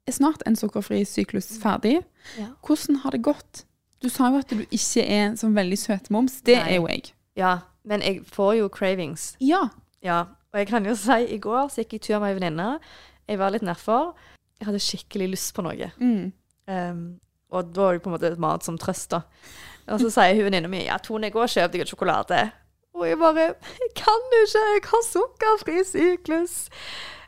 Er 0.09 0.15
snart 0.15 0.45
en 0.49 0.57
sukkerfri 0.57 1.03
syklus 1.05 1.51
ferdig. 1.61 1.99
Ja. 2.39 2.51
Hvordan 2.65 3.01
har 3.03 3.13
det 3.13 3.23
gått? 3.25 3.65
Du 4.01 4.09
sa 4.09 4.29
jo 4.31 4.39
at 4.39 4.49
du 4.49 4.63
ikke 4.63 5.03
er 5.03 5.35
sånn 5.37 5.57
veldig 5.57 5.77
søtmoms. 5.77 6.39
Det 6.47 6.57
Nei. 6.57 6.65
er 6.71 6.79
jo 6.79 6.89
jeg. 6.89 7.13
Ja, 7.37 7.53
men 7.87 8.03
jeg 8.05 8.23
får 8.29 8.55
jo 8.61 8.69
cravings. 8.73 9.33
Ja. 9.43 9.67
Ja, 10.05 10.23
og 10.53 10.61
jeg 10.61 10.69
kan 10.69 10.85
jo 10.87 10.95
si, 11.05 11.21
i 11.35 11.39
går 11.41 11.69
så 11.69 11.83
gikk 11.83 11.97
jeg 11.97 12.05
tur 12.07 12.19
med 12.23 12.33
ei 12.33 12.39
venninne. 12.39 12.69
Jeg 13.29 13.41
var 13.41 13.53
litt 13.53 13.65
nedfor. 13.65 14.13
Jeg 14.59 14.67
hadde 14.69 14.83
skikkelig 14.83 15.33
lyst 15.35 15.51
på 15.55 15.63
noe. 15.63 15.91
Mm. 16.01 16.31
Um, 16.69 17.03
og 17.53 17.69
da 17.73 17.85
var 17.87 17.97
det 17.97 18.03
på 18.05 18.11
en 18.11 18.15
måte 18.15 18.31
mat 18.41 18.65
som 18.65 18.77
trøst, 18.79 19.13
da. 19.13 19.23
Og 19.89 20.01
så 20.01 20.11
sier 20.13 20.35
hun 20.37 20.47
venninna 20.47 20.69
mi 20.71 20.83
ja, 20.85 20.97
Tone, 21.01 21.31
gå 21.33 21.39
går 21.39 21.51
kjøp 21.53 21.73
deg 21.73 21.83
en 21.83 21.89
sjokolade. 21.89 22.41
Og 22.97 23.05
jeg 23.07 23.19
bare 23.21 23.45
Jeg 23.79 23.93
kan 23.97 24.27
ikke! 24.41 24.65
Jeg 24.73 24.83
har 24.89 25.05
sukkerfri 25.07 25.77
syklus! 25.87 26.57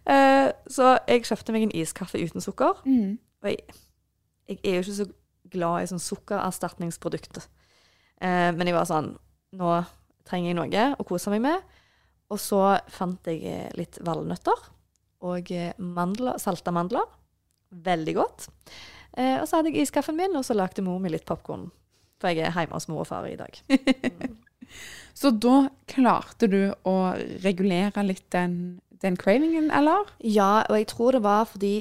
Eh, 0.10 0.50
så 0.68 0.98
jeg 1.08 1.26
kjøpte 1.28 1.54
meg 1.54 1.68
en 1.68 1.76
iskaffe 1.78 2.22
uten 2.22 2.42
sukker. 2.42 2.82
Mm. 2.86 3.18
Og 3.44 3.50
jeg, 3.50 3.58
jeg 4.50 4.60
er 4.64 4.78
jo 4.80 4.86
ikke 4.86 5.00
så 5.00 5.08
glad 5.52 5.84
i 5.84 5.90
sånn 5.92 6.04
sukkererstatningsprodukter. 6.04 7.46
Eh, 8.22 8.50
men 8.56 8.70
jeg 8.70 8.78
var 8.78 8.90
sånn 8.90 9.16
Nå 9.52 9.82
trenger 10.24 10.54
jeg 10.54 10.56
noe 10.56 10.84
å 10.96 11.06
kose 11.08 11.32
meg 11.34 11.42
med. 11.44 11.80
Og 12.32 12.40
så 12.40 12.62
fant 12.88 13.28
jeg 13.28 13.42
eh, 13.44 13.68
litt 13.76 14.00
valnøtter 14.06 14.70
og 15.28 15.52
eh, 15.54 15.74
mandler, 15.78 16.40
salta 16.42 16.72
mandler. 16.74 17.06
Veldig 17.72 18.16
godt. 18.16 18.48
Eh, 19.18 19.38
og 19.42 19.48
så 19.48 19.60
hadde 19.60 19.74
jeg 19.74 19.86
iskaffen 19.86 20.18
min, 20.18 20.36
og 20.40 20.46
så 20.48 20.56
lagde 20.56 20.84
mor 20.86 21.02
mi 21.04 21.12
litt 21.12 21.28
popkorn. 21.28 21.68
For 22.22 22.30
jeg 22.30 22.46
er 22.46 22.54
hjemme 22.54 22.78
hos 22.78 22.88
mor 22.92 23.04
og 23.04 23.10
far 23.10 23.28
i 23.30 23.38
dag. 23.40 23.58
Så 25.22 25.34
da 25.36 25.66
klarte 25.90 26.48
du 26.48 26.62
å 26.88 26.96
regulere 27.44 28.06
litt 28.06 28.28
den, 28.34 28.80
den 29.04 29.18
cravingen, 29.20 29.68
eller? 29.74 30.08
Ja, 30.24 30.64
og 30.70 30.78
jeg 30.80 30.88
tror 30.94 31.18
det 31.18 31.24
var 31.26 31.50
fordi 31.50 31.74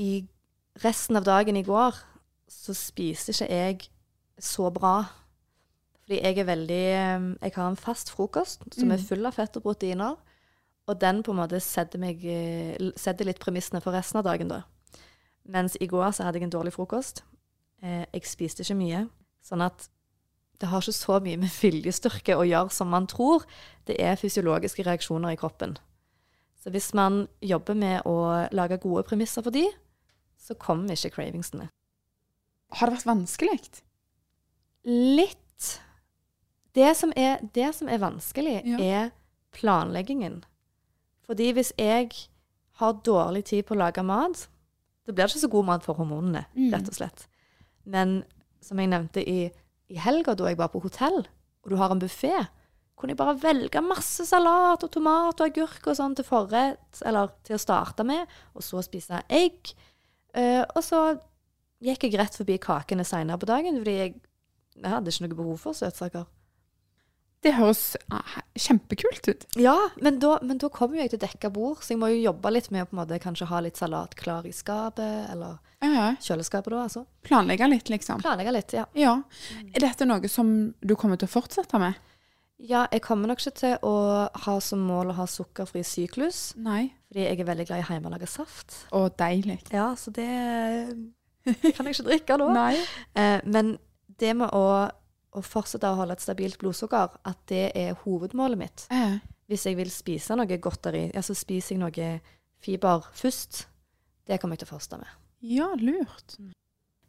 i 0.00 0.12
resten 0.82 1.18
av 1.18 1.26
dagen 1.28 1.58
i 1.58 1.66
går 1.66 1.98
så 2.52 2.74
spiste 2.76 3.34
ikke 3.34 3.50
jeg 3.50 3.82
så 4.42 4.70
bra. 4.72 5.02
Fordi 6.02 6.18
jeg 6.18 6.38
er 6.42 6.48
veldig 6.48 6.82
eh, 6.90 7.26
Jeg 7.44 7.54
har 7.54 7.68
en 7.68 7.78
fast 7.78 8.10
frokost 8.10 8.64
som 8.74 8.90
er 8.90 9.04
full 9.04 9.26
av 9.28 9.36
fett 9.36 9.56
og 9.56 9.66
proteiner. 9.66 10.16
Og 10.90 10.98
den 11.00 11.22
på 11.22 11.30
en 11.30 11.38
måte 11.38 11.60
setter, 11.62 12.00
meg, 12.02 12.24
eh, 12.26 12.90
setter 12.98 13.28
litt 13.28 13.40
premissene 13.40 13.80
for 13.84 13.94
resten 13.94 14.18
av 14.18 14.26
dagen, 14.26 14.50
da. 14.50 14.62
Mens 15.46 15.76
i 15.80 15.86
går 15.86 16.10
så 16.10 16.26
hadde 16.26 16.40
jeg 16.40 16.48
en 16.48 16.54
dårlig 16.56 16.74
frokost. 16.74 17.22
Eh, 17.82 18.04
jeg 18.12 18.26
spiste 18.26 18.66
ikke 18.66 18.78
mye. 18.80 19.04
Sånn 19.42 19.62
at 19.64 19.88
det 20.62 20.68
har 20.70 20.80
ikke 20.84 20.94
så 20.94 21.16
mye 21.22 21.36
med 21.42 21.50
viljestyrke 21.50 22.36
å 22.38 22.44
gjøre 22.46 22.70
som 22.70 22.88
man 22.92 23.06
tror. 23.10 23.42
Det 23.88 23.96
er 24.00 24.16
fysiologiske 24.20 24.84
reaksjoner 24.86 25.34
i 25.34 25.36
kroppen. 25.40 25.76
Så 26.62 26.70
hvis 26.70 26.92
man 26.94 27.24
jobber 27.42 27.74
med 27.74 28.02
å 28.06 28.46
lage 28.54 28.78
gode 28.78 29.02
premisser 29.08 29.42
for 29.42 29.50
de, 29.50 29.64
så 30.38 30.54
kommer 30.54 30.94
ikke 30.94 31.10
cravingsene. 31.16 31.68
Har 32.72 32.86
det 32.88 32.96
vært 33.00 33.10
vanskelig? 33.10 33.58
Litt. 34.84 35.80
Det 36.74 36.92
som 36.96 37.12
er, 37.16 37.42
det 37.54 37.74
som 37.76 37.88
er 37.88 37.98
vanskelig, 38.00 38.62
Ja. 38.64 38.78
er 38.78 39.10
planleggingen. 39.52 40.44
Fordi 41.26 41.52
hvis 41.52 41.72
jeg 41.78 42.10
har 42.78 42.92
dårlig 42.94 43.44
tid 43.44 43.66
på 43.66 43.74
å 43.74 43.78
lage 43.78 44.02
mat, 44.02 44.48
da 45.06 45.12
blir 45.12 45.26
det 45.26 45.34
ikke 45.34 45.46
så 45.46 45.50
god 45.50 45.64
mat 45.66 45.82
for 45.84 45.94
hormonene, 45.94 46.46
Mm. 46.56 46.72
rett 46.72 46.88
og 46.88 46.94
slett. 46.94 47.26
Men 47.84 48.24
som 48.62 48.80
jeg 48.80 48.90
nevnte 48.92 49.22
i, 49.22 49.46
i 49.92 50.00
helga, 50.00 50.34
da 50.38 50.50
jeg 50.50 50.60
var 50.60 50.72
på 50.72 50.82
hotell, 50.84 51.22
og 51.62 51.70
du 51.70 51.78
har 51.78 51.94
en 51.94 52.02
buffé, 52.02 52.34
kunne 52.98 53.14
jeg 53.14 53.18
bare 53.18 53.38
velge 53.42 53.82
masse 53.82 54.24
salat 54.28 54.84
og 54.84 54.90
tomat 54.94 55.40
og 55.40 55.48
agurk 55.48 55.88
og 55.90 55.96
sånn 55.98 56.14
til 56.18 56.26
forrett, 56.26 57.00
eller 57.06 57.32
til 57.46 57.56
å 57.56 57.62
starte 57.62 58.06
med, 58.06 58.30
og 58.54 58.64
så 58.66 58.82
spise 58.84 59.24
egg. 59.32 59.72
Uh, 60.36 60.62
og 60.62 60.82
så 60.86 61.00
gikk 61.82 62.06
jeg 62.06 62.20
rett 62.20 62.36
forbi 62.38 62.60
kakene 62.62 63.04
senere 63.06 63.40
på 63.42 63.48
dagen, 63.50 63.80
fordi 63.82 63.96
jeg, 63.98 64.14
jeg 64.78 64.92
hadde 64.94 65.12
ikke 65.12 65.26
noe 65.26 65.40
behov 65.40 65.58
for 65.64 65.76
søtsaker. 65.76 66.28
Det 67.42 67.56
høres 67.56 67.96
ah, 68.14 68.36
kjempekult 68.54 69.26
ut. 69.26 69.44
Ja, 69.58 69.74
men 69.98 70.20
da, 70.22 70.36
men 70.46 70.60
da 70.62 70.68
kommer 70.70 71.00
jeg 71.00 71.10
til 71.10 71.22
dekka 71.24 71.50
bord, 71.50 71.80
så 71.82 71.94
jeg 71.94 71.98
må 71.98 72.12
jo 72.12 72.20
jobbe 72.28 72.52
litt 72.54 72.68
med 72.70 72.84
å 72.84 72.90
på 72.90 72.94
en 72.94 73.00
måte 73.00 73.18
kanskje 73.22 73.48
ha 73.50 73.58
litt 73.64 73.80
salat 73.80 74.14
klar 74.18 74.46
i 74.46 74.52
skapet, 74.54 75.26
eller 75.32 75.58
Ja, 75.82 76.12
kjøleskapet 76.22 76.70
da, 76.70 76.84
altså. 76.86 77.02
Planlegge 77.26 77.66
litt, 77.72 77.90
liksom. 77.90 78.22
Planlegge 78.22 78.54
litt, 78.54 78.76
ja. 78.78 78.86
Ja. 78.94 79.16
Er 79.74 79.88
dette 79.88 80.06
noe 80.06 80.30
som 80.30 80.54
du 80.78 80.94
kommer 80.94 81.18
til 81.18 81.26
å 81.26 81.34
fortsette 81.34 81.82
med? 81.82 81.98
Ja, 82.62 82.84
jeg 82.94 83.02
kommer 83.02 83.26
nok 83.26 83.40
ikke 83.42 83.56
til 83.58 83.74
å 83.82 83.94
ha 84.44 84.52
som 84.62 84.84
mål 84.86 85.10
å 85.10 85.16
ha 85.18 85.26
sukkerfri 85.26 85.82
syklus, 85.82 86.52
Nei. 86.62 86.92
fordi 87.10 87.24
jeg 87.26 87.40
er 87.42 87.48
veldig 87.48 87.66
glad 87.66 87.82
i 87.82 87.86
hjemmelaga 87.88 88.28
saft. 88.30 88.84
Å, 88.94 89.08
deilig. 89.18 89.58
Ja, 89.74 89.88
så 89.98 90.14
det, 90.14 90.28
det 91.42 91.72
kan 91.74 91.90
jeg 91.90 91.96
ikke 91.98 92.06
drikke 92.12 92.38
da. 92.38 92.52
Nei. 92.54 92.76
Eh, 93.18 93.40
men 93.50 93.74
det 94.22 94.36
med 94.38 94.54
å, 94.54 94.62
å 95.32 95.40
fortsette 95.42 95.88
å 95.88 95.96
holde 95.96 96.12
et 96.18 96.20
stabilt 96.24 96.58
blodsukker, 96.60 97.08
at 97.24 97.38
det 97.48 97.70
er 97.78 97.94
hovedmålet 98.04 98.58
mitt. 98.60 98.86
Eh. 98.92 99.18
Hvis 99.48 99.64
jeg 99.66 99.76
vil 99.76 99.90
spise 99.90 100.36
noe 100.36 100.58
godteri, 100.60 101.06
ja, 101.14 101.22
så 101.24 101.34
spiser 101.36 101.74
jeg 101.76 101.80
noe 101.82 102.08
fiber 102.62 103.06
først. 103.16 103.66
Det 104.28 104.38
kommer 104.40 104.54
jeg 104.56 104.64
til 104.64 104.70
å 104.70 104.74
fortsette 104.76 104.98
med. 105.00 105.08
Ja, 105.42 105.70
lurt. 105.80 106.36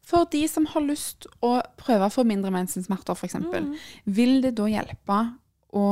For 0.03 0.25
de 0.31 0.41
som 0.51 0.65
har 0.67 0.81
lyst 0.83 1.27
å 1.45 1.61
prøve 1.79 2.07
å 2.09 2.11
få 2.11 2.25
mindre 2.27 2.51
mensensmerter, 2.51 3.13
f.eks., 3.15 3.35
Mm. 3.39 3.75
vil 4.05 4.41
det 4.41 4.55
da 4.55 4.65
hjelpe 4.67 5.19
å 5.73 5.85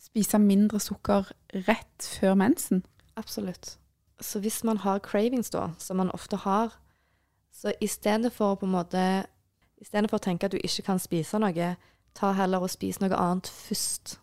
spise 0.00 0.38
mindre 0.40 0.80
sukker 0.80 1.26
rett 1.66 2.08
før 2.20 2.34
mensen? 2.36 2.84
Absolutt. 3.16 3.76
Så 4.20 4.40
hvis 4.40 4.62
man 4.64 4.78
har 4.78 5.00
cravings, 5.00 5.50
da, 5.50 5.70
som 5.78 5.96
man 5.96 6.10
ofte 6.10 6.36
har, 6.36 6.72
så 7.52 7.72
i 7.80 7.86
stedet 7.86 8.32
for 8.32 8.54
å 8.54 8.58
på 8.58 8.66
en 8.66 8.72
måte 8.72 9.26
I 9.80 9.84
stedet 9.84 10.10
for 10.10 10.18
å 10.18 10.24
tenke 10.24 10.46
at 10.48 10.52
du 10.52 10.58
ikke 10.58 10.82
kan 10.88 10.98
spise 10.98 11.38
noe, 11.38 11.76
ta 12.18 12.32
heller 12.34 12.64
og 12.66 12.70
spis 12.72 12.98
noe 13.00 13.14
annet 13.14 13.46
først. 13.48 14.16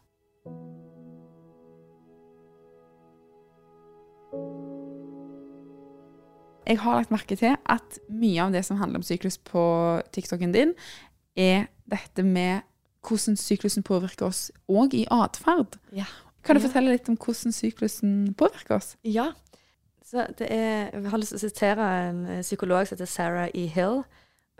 Jeg 6.65 6.79
har 6.81 6.97
lagt 6.97 7.11
merke 7.13 7.35
til 7.37 7.53
at 7.69 7.99
mye 8.09 8.41
av 8.41 8.53
det 8.55 8.63
som 8.65 8.79
handler 8.79 9.01
om 9.01 9.05
syklus 9.05 9.37
på 9.37 9.61
TikToken 10.15 10.53
din, 10.55 10.71
er 11.37 11.67
dette 11.91 12.23
med 12.25 12.63
hvordan 13.05 13.37
syklusen 13.37 13.85
påvirker 13.85 14.25
oss 14.31 14.47
òg 14.71 14.95
i 14.97 15.03
atferd. 15.13 15.77
Ja. 15.93 16.07
Kan 16.43 16.55
du 16.55 16.61
Ja. 16.61 16.67
fortelle 16.67 16.91
litt 16.95 17.09
om 17.09 17.17
hvordan 17.17 17.51
syklusen 17.53 18.33
påvirker 18.33 18.75
oss? 18.75 18.95
Ja. 19.03 19.33
Så 20.03 20.25
det 20.37 20.47
er, 20.51 20.89
jeg 20.93 21.09
har 21.09 21.17
lyst 21.17 21.29
til 21.33 21.37
å 21.37 21.49
sitere 21.49 22.09
en 22.09 22.41
psykolog 22.41 22.87
som 22.87 22.95
heter 22.97 23.05
Sarah 23.05 23.49
E. 23.53 23.67
Hill. 23.67 24.03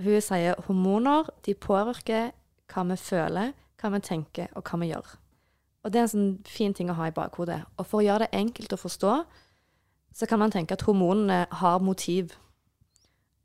Hun 0.02 0.22
sier 0.22 0.58
hormoner 0.68 1.30
de 1.46 1.54
påvirker 1.56 2.34
hva 2.72 2.84
vi 2.90 2.98
føler, 3.00 3.54
hva 3.80 3.92
vi 3.94 4.02
tenker 4.04 4.52
og 4.56 4.66
hva 4.68 4.80
vi 4.82 4.90
gjør. 4.92 5.14
Og 5.86 5.94
det 5.94 6.00
er 6.00 6.08
en 6.08 6.12
sånn 6.12 6.32
fin 6.50 6.74
ting 6.74 6.90
å 6.90 6.98
ha 6.98 7.08
i 7.08 7.16
bakhodet. 7.16 7.62
Og 7.78 7.86
for 7.86 8.02
å 8.02 8.06
gjøre 8.06 8.26
det 8.26 8.40
enkelt 8.40 8.74
å 8.74 8.82
forstå, 8.82 9.14
så 10.16 10.28
kan 10.28 10.42
man 10.42 10.52
tenke 10.52 10.74
at 10.74 10.86
hormonene 10.88 11.46
har 11.62 11.84
motiv. 11.84 12.34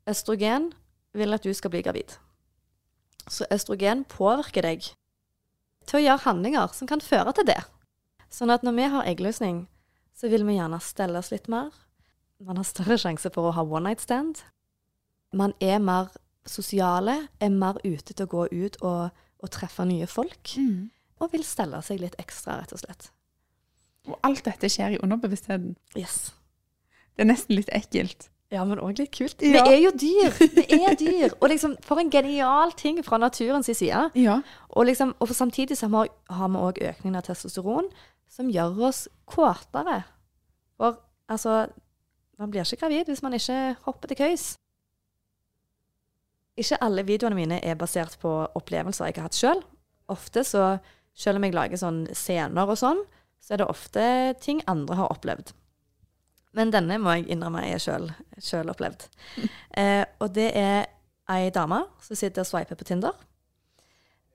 Østrogen 0.09 0.71
vil 1.13 1.35
at 1.35 1.45
du 1.45 1.53
skal 1.53 1.71
bli 1.73 1.83
gravid. 1.85 2.15
Så 3.29 3.45
østrogen 3.53 4.03
påvirker 4.09 4.65
deg 4.65 4.87
til 5.85 5.99
å 5.99 6.03
gjøre 6.03 6.25
handlinger 6.25 6.73
som 6.73 6.89
kan 6.89 7.03
føre 7.03 7.35
til 7.37 7.47
det. 7.51 7.59
Sånn 8.31 8.51
at 8.53 8.65
når 8.65 8.77
vi 8.77 8.89
har 8.95 9.07
eggløsning, 9.11 9.65
så 10.17 10.31
vil 10.31 10.45
vi 10.47 10.57
gjerne 10.57 10.79
stelle 10.81 11.19
oss 11.19 11.31
litt 11.33 11.49
mer. 11.51 11.69
Man 12.41 12.57
har 12.57 12.65
større 12.65 12.97
sjanse 12.97 13.29
for 13.33 13.49
å 13.49 13.55
ha 13.55 13.63
one 13.63 13.89
night 13.89 14.01
stand. 14.01 14.41
Man 15.35 15.53
er 15.61 15.77
mer 15.83 16.09
sosiale, 16.47 17.27
er 17.39 17.53
mer 17.53 17.79
ute 17.83 18.13
til 18.13 18.25
å 18.25 18.31
gå 18.31 18.47
ut 18.51 18.77
og, 18.81 19.23
og 19.41 19.53
treffe 19.53 19.85
nye 19.85 20.07
folk. 20.09 20.55
Mm. 20.57 20.89
Og 21.21 21.33
vil 21.35 21.45
stelle 21.45 21.81
seg 21.85 22.01
litt 22.01 22.17
ekstra, 22.21 22.59
rett 22.61 22.73
og 22.73 22.81
slett. 22.81 23.11
Og 24.09 24.17
alt 24.25 24.43
dette 24.47 24.69
skjer 24.71 24.95
i 24.95 25.01
underbevisstheten. 25.03 25.75
Yes. 25.97 26.31
Det 27.13 27.25
er 27.25 27.29
nesten 27.29 27.57
litt 27.57 27.69
ekkelt. 27.75 28.31
Ja, 28.51 28.65
men 28.67 28.81
òg 28.83 28.97
litt 28.99 29.13
kult. 29.15 29.39
Ja. 29.45 29.61
Vi 29.63 29.75
er 29.75 29.79
jo 29.79 29.91
dyr! 29.95 30.33
Vi 30.57 30.79
er 30.81 30.95
dyr. 30.99 31.35
Og 31.39 31.47
liksom, 31.53 31.77
for 31.85 32.01
en 32.01 32.09
genial 32.11 32.73
ting 32.75 32.99
fra 33.05 33.19
naturens 33.21 33.69
side. 33.71 34.09
Ja. 34.19 34.41
Og, 34.69 34.85
liksom, 34.89 35.13
og 35.19 35.31
samtidig 35.35 35.77
så 35.79 35.87
har 35.93 36.09
har 36.29 36.49
vi 36.51 36.59
òg 36.59 36.81
økningen 36.89 37.15
av 37.15 37.23
testosteron, 37.29 37.87
som 38.27 38.49
gjør 38.51 38.89
oss 38.89 39.07
kåtere. 39.25 40.01
For 40.77 40.99
altså 41.29 41.67
Man 42.41 42.49
blir 42.49 42.65
ikke 42.65 42.87
gravid 42.87 43.05
hvis 43.05 43.21
man 43.21 43.33
ikke 43.37 43.75
hopper 43.85 44.07
til 44.07 44.17
køys. 44.17 44.55
Ikke 46.59 46.79
alle 46.83 47.05
videoene 47.07 47.37
mine 47.37 47.59
er 47.63 47.79
basert 47.79 48.17
på 48.21 48.31
opplevelser 48.57 49.09
jeg 49.09 49.19
har 49.19 49.29
hatt 49.29 49.37
sjøl. 49.37 49.63
Ofte 50.11 50.43
så, 50.47 50.65
selv 51.15 51.39
om 51.39 51.47
jeg 51.47 51.55
lager 51.55 51.79
sånn 51.79 52.03
scener 52.17 52.67
og 52.67 52.79
sånn, 52.79 52.99
så 53.41 53.55
er 53.55 53.61
det 53.61 53.69
ofte 53.71 54.05
ting 54.43 54.59
andre 54.69 54.99
har 54.99 55.13
opplevd. 55.13 55.53
Men 56.57 56.71
denne 56.73 56.97
må 56.99 57.13
jeg 57.15 57.29
innrømme 57.31 57.63
jeg 57.69 57.83
sjøl 58.43 58.71
opplevd. 58.73 59.07
Eh, 59.71 60.03
og 60.19 60.33
det 60.35 60.49
er 60.59 60.89
ei 61.31 61.45
dame 61.55 61.77
som 62.03 62.17
sitter 62.19 62.43
og 62.43 62.47
sveiper 62.49 62.75
på 62.75 62.83
Tinder. 62.89 63.15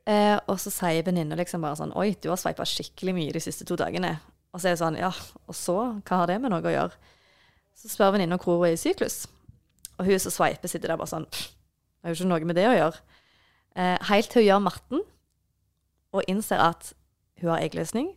Eh, 0.09 0.39
og 0.49 0.57
så 0.63 0.71
sier 0.73 1.05
venninna 1.05 1.37
liksom 1.37 1.61
bare 1.61 1.77
sånn 1.77 1.93
Oi, 1.99 2.15
du 2.23 2.31
har 2.31 2.39
sveipa 2.41 2.65
skikkelig 2.65 3.13
mye 3.13 3.35
de 3.35 3.43
siste 3.45 3.67
to 3.69 3.77
dagene. 3.77 4.15
Og 4.55 4.63
så 4.63 4.71
er 4.71 4.73
jeg 4.73 4.81
sånn 4.81 4.97
Ja, 4.97 5.11
og 5.45 5.59
så? 5.59 5.77
Hva 6.07 6.23
har 6.23 6.31
det 6.31 6.39
med 6.41 6.55
noe 6.55 6.65
å 6.65 6.73
gjøre? 6.73 6.97
Så 7.77 7.91
spør 7.93 8.15
venninna 8.15 8.39
hvor 8.41 8.63
hun 8.63 8.71
er 8.71 8.79
i 8.79 8.81
syklus. 8.81 9.27
Og 9.99 10.09
hun 10.09 10.23
som 10.25 10.33
sveiper, 10.33 10.73
sitter 10.73 10.95
der 10.95 11.01
bare 11.01 11.13
sånn 11.13 11.29
«Pff, 11.29 11.51
Det 11.53 11.66
har 12.07 12.15
jo 12.15 12.21
ikke 12.21 12.31
noe 12.31 12.47
med 12.47 12.59
det 12.59 12.69
å 12.71 12.77
gjøre. 12.77 13.03
Eh, 13.77 13.97
helt 14.09 14.31
til 14.33 14.45
hun 14.45 14.47
gjør 14.47 14.63
matten 14.65 15.03
og 16.17 16.31
innser 16.31 16.63
at 16.63 16.93
hun 17.43 17.51
har 17.51 17.65
eggløsning, 17.67 18.13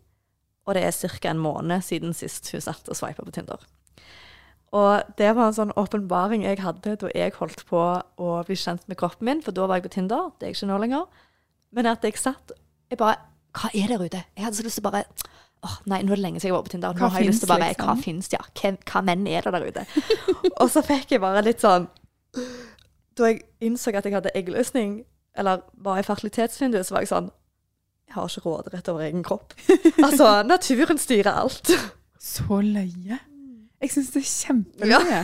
og 0.70 0.78
det 0.78 0.86
er 0.86 0.94
ca. 0.94 1.32
en 1.32 1.42
måned 1.42 1.84
siden 1.84 2.14
sist 2.14 2.48
hun 2.54 2.62
satt 2.64 2.88
og 2.88 2.96
sveipa 2.96 3.26
på 3.26 3.34
Tinder. 3.36 3.64
Og 4.78 5.16
det 5.18 5.32
var 5.34 5.50
en 5.50 5.58
sånn 5.58 5.74
åpenbaring 5.74 6.46
jeg 6.46 6.62
hadde 6.62 6.94
da 7.02 7.10
jeg 7.18 7.34
holdt 7.40 7.66
på 7.68 7.82
å 7.82 8.30
bli 8.46 8.58
kjent 8.60 8.86
med 8.86 9.00
kroppen 9.02 9.26
min, 9.26 9.42
for 9.42 9.56
da 9.56 9.66
var 9.66 9.80
jeg 9.80 9.88
på 9.88 9.96
Tinder, 9.98 10.30
det 10.38 10.46
er 10.46 10.54
jeg 10.54 10.60
ikke 10.60 10.70
nå 10.70 10.78
lenger. 10.84 11.26
Men 11.74 11.90
at 11.90 12.06
jeg 12.06 12.18
satt 12.18 12.54
Jeg 12.90 12.98
bare 12.98 13.20
Hva 13.54 13.70
er 13.78 13.92
der 13.92 14.02
ute? 14.02 14.24
Jeg 14.34 14.42
hadde 14.42 14.58
så 14.58 14.64
lyst 14.66 14.80
til 14.80 14.86
å 14.88 14.90
bare 14.90 15.04
Åh, 15.62 15.76
nei, 15.92 16.00
nå 16.02 16.16
er 16.16 16.18
det 16.18 16.24
lenge 16.24 16.40
siden 16.40 16.50
jeg 16.50 16.56
var 16.56 16.64
på 16.66 16.72
Tinder. 16.72 16.94
Nå 16.96 17.02
Hva 17.04 17.10
har 17.14 17.22
jeg 17.22 17.30
lyst 17.30 17.44
til 17.44 17.50
å 17.50 17.52
bare 17.52 17.68
finnes, 17.68 17.78
Hva 17.78 17.94
liksom? 17.94 18.04
fins, 18.06 18.30
ja? 18.32 18.40
Hva, 18.58 18.72
hva 18.90 19.02
menn 19.06 19.26
er 19.28 19.46
det 19.46 19.52
der 19.54 19.66
ute? 19.68 19.84
og 20.64 20.70
så 20.72 20.82
fikk 20.88 21.14
jeg 21.14 21.22
bare 21.22 21.44
litt 21.46 21.62
sånn 21.62 21.86
Da 23.20 23.28
jeg 23.34 23.42
innså 23.62 23.92
at 23.92 24.06
jeg 24.08 24.16
hadde 24.16 24.32
eggløsning, 24.36 25.02
eller 25.38 25.66
var 25.84 26.00
i 26.00 26.06
fertilitetsvinduet, 26.08 26.88
så 26.88 26.96
var 26.96 27.04
jeg 27.04 27.12
sånn 27.12 27.30
Jeg 28.10 28.16
har 28.16 28.30
ikke 28.30 28.42
råderett 28.48 28.88
over 28.90 29.06
egen 29.06 29.24
kropp. 29.24 29.54
altså, 30.08 30.30
naturen 30.48 30.98
styrer 30.98 31.36
alt. 31.44 31.70
Så 32.20 32.62
løye. 32.66 33.20
Jeg 33.80 33.92
syns 33.94 34.10
det 34.16 34.24
er 34.24 34.32
kjempeløye. 34.32 35.20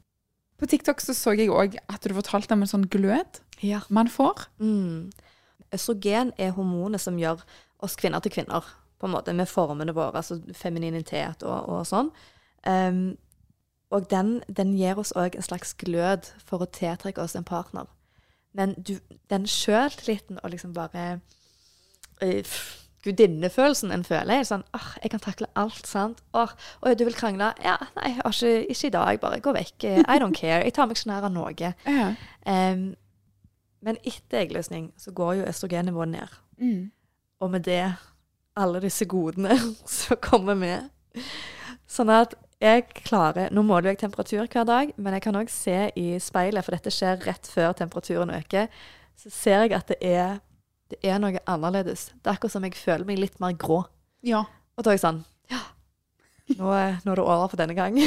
På 0.58 0.66
TikTok 0.66 1.00
så, 1.04 1.14
så 1.14 1.36
jeg 1.36 1.52
òg 1.52 1.76
at 1.92 2.02
du 2.08 2.16
fortalte 2.16 2.56
om 2.56 2.64
en 2.64 2.70
sånn 2.70 2.88
glød 2.90 3.40
Ja. 3.62 3.82
man 3.92 4.08
får. 4.10 4.48
Mm. 4.58 5.12
Østrogen 5.76 6.32
er 6.40 6.54
hormonet 6.56 7.00
som 7.04 7.18
gjør 7.20 7.44
oss 7.84 7.96
kvinner 8.00 8.24
til 8.24 8.32
kvinner, 8.32 8.64
på 8.96 9.06
en 9.08 9.12
måte, 9.12 9.34
med 9.36 9.48
formene 9.48 9.92
våre, 9.94 10.16
altså 10.16 10.40
femininitet 10.56 11.44
og, 11.44 11.68
og 11.68 11.82
sånn. 11.88 12.08
Ehm, 12.66 13.16
og 13.90 14.10
den, 14.10 14.40
den 14.56 14.74
gir 14.76 14.98
oss 14.98 15.12
òg 15.16 15.36
en 15.36 15.46
slags 15.46 15.74
glød 15.78 16.32
for 16.44 16.62
å 16.62 16.70
tiltrekke 16.70 17.22
oss 17.22 17.36
en 17.38 17.46
partner. 17.46 17.86
Men 18.56 18.74
du, 18.80 18.96
den 19.30 19.46
sjøltilliten 19.46 20.40
og 20.42 20.50
liksom 20.50 20.74
bare 20.74 21.20
eh, 22.24 22.56
Gudinnefølelsen 23.06 23.92
en 23.94 24.02
føler, 24.04 24.40
er 24.40 24.46
sånn 24.48 24.64
åh, 24.74 24.86
jeg 24.98 25.12
kan 25.12 25.22
takle 25.22 25.46
alt, 25.54 25.86
sant. 25.86 26.24
Åh, 26.34 26.56
du 26.98 27.04
vil 27.06 27.14
krangle? 27.14 27.52
Ja, 27.62 27.76
nei, 27.94 28.16
ikke, 28.18 28.54
ikke 28.66 28.88
i 28.88 28.94
dag, 28.96 29.20
bare 29.22 29.38
gå 29.44 29.52
vekk. 29.54 29.84
Eh, 29.86 30.00
I 30.02 30.18
don't 30.18 30.34
care. 30.34 30.64
Jeg 30.64 30.74
tar 30.74 30.88
meg 30.90 30.98
ikke 30.98 31.12
nær 31.12 31.28
av 31.28 31.34
noe. 31.34 31.54
Ja. 31.96 32.08
Um, 32.46 32.94
men 33.86 33.98
etter 34.02 34.40
eggløsning 34.40 34.88
så 34.98 35.12
går 35.14 35.36
jo 35.38 35.46
østrogennivået 35.46 36.08
ned. 36.16 36.34
Mm. 36.58 36.90
Og 37.44 37.50
med 37.52 37.66
det 37.68 37.84
alle 38.56 38.80
disse 38.82 39.06
godene 39.06 39.54
som 39.98 40.18
kommer 40.22 40.58
med. 40.58 40.90
Sånn 41.86 42.10
at 42.10 42.34
jeg 42.62 42.86
klarer 43.04 43.52
Nå 43.52 43.62
måler 43.66 43.92
jeg 43.92 43.98
temperatur 44.00 44.46
hver 44.48 44.64
dag, 44.68 44.92
men 44.96 45.12
jeg 45.16 45.22
kan 45.26 45.36
òg 45.36 45.50
se 45.52 45.90
i 45.98 46.06
speilet, 46.22 46.64
for 46.64 46.72
dette 46.76 46.92
skjer 46.94 47.20
rett 47.26 47.46
før 47.52 47.74
temperaturen 47.76 48.32
øker. 48.32 48.68
Så 49.16 49.32
ser 49.32 49.66
jeg 49.66 49.74
at 49.76 49.88
det 49.92 49.98
er, 50.00 50.38
det 50.92 50.98
er 51.04 51.18
noe 51.20 51.40
annerledes. 51.44 52.10
Det 52.20 52.30
er 52.30 52.36
akkurat 52.36 52.54
som 52.56 52.64
jeg 52.64 52.76
føler 52.78 53.04
meg 53.08 53.20
litt 53.20 53.40
mer 53.42 53.56
grå. 53.60 53.82
ja. 54.24 54.44
Og 54.76 54.84
da 54.84 54.90
er 54.92 54.98
jeg 54.98 55.00
sånn 55.06 55.22
Ja, 55.48 55.62
nå 56.58 56.68
er, 56.76 56.98
nå 57.00 57.12
er 57.14 57.16
det 57.16 57.22
over 57.24 57.48
for 57.48 57.56
denne 57.56 57.72
gang. 57.72 57.96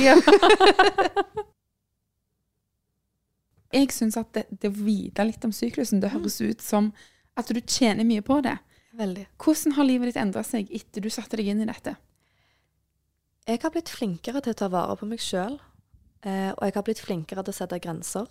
Jeg 3.73 3.91
syns 3.93 4.17
at 4.17 4.31
det, 4.33 4.43
det 4.49 4.69
å 4.71 4.73
vite 4.73 5.25
litt 5.25 5.43
om 5.45 5.51
syklusen, 5.53 5.99
det 6.01 6.09
høres 6.13 6.39
ut 6.41 6.61
som 6.65 6.91
at 7.37 7.49
du 7.53 7.59
tjener 7.61 8.05
mye 8.07 8.23
på 8.25 8.39
det. 8.45 8.55
Veldig. 8.97 9.27
Hvordan 9.41 9.75
har 9.77 9.85
livet 9.85 10.09
ditt 10.09 10.21
endra 10.21 10.41
seg 10.45 10.69
etter 10.73 11.05
du 11.05 11.09
satte 11.13 11.37
deg 11.37 11.51
inn 11.51 11.61
i 11.61 11.67
dette? 11.69 11.93
Jeg 13.49 13.63
har 13.63 13.71
blitt 13.73 13.89
flinkere 13.89 14.43
til 14.45 14.53
å 14.53 14.57
ta 14.59 14.67
vare 14.69 14.93
på 14.99 15.07
meg 15.09 15.21
sjøl, 15.25 15.55
eh, 16.21 16.51
og 16.53 16.61
jeg 16.67 16.75
har 16.75 16.83
blitt 16.85 16.99
flinkere 17.01 17.41
til 17.41 17.55
å 17.55 17.57
sette 17.57 17.79
grenser. 17.81 18.27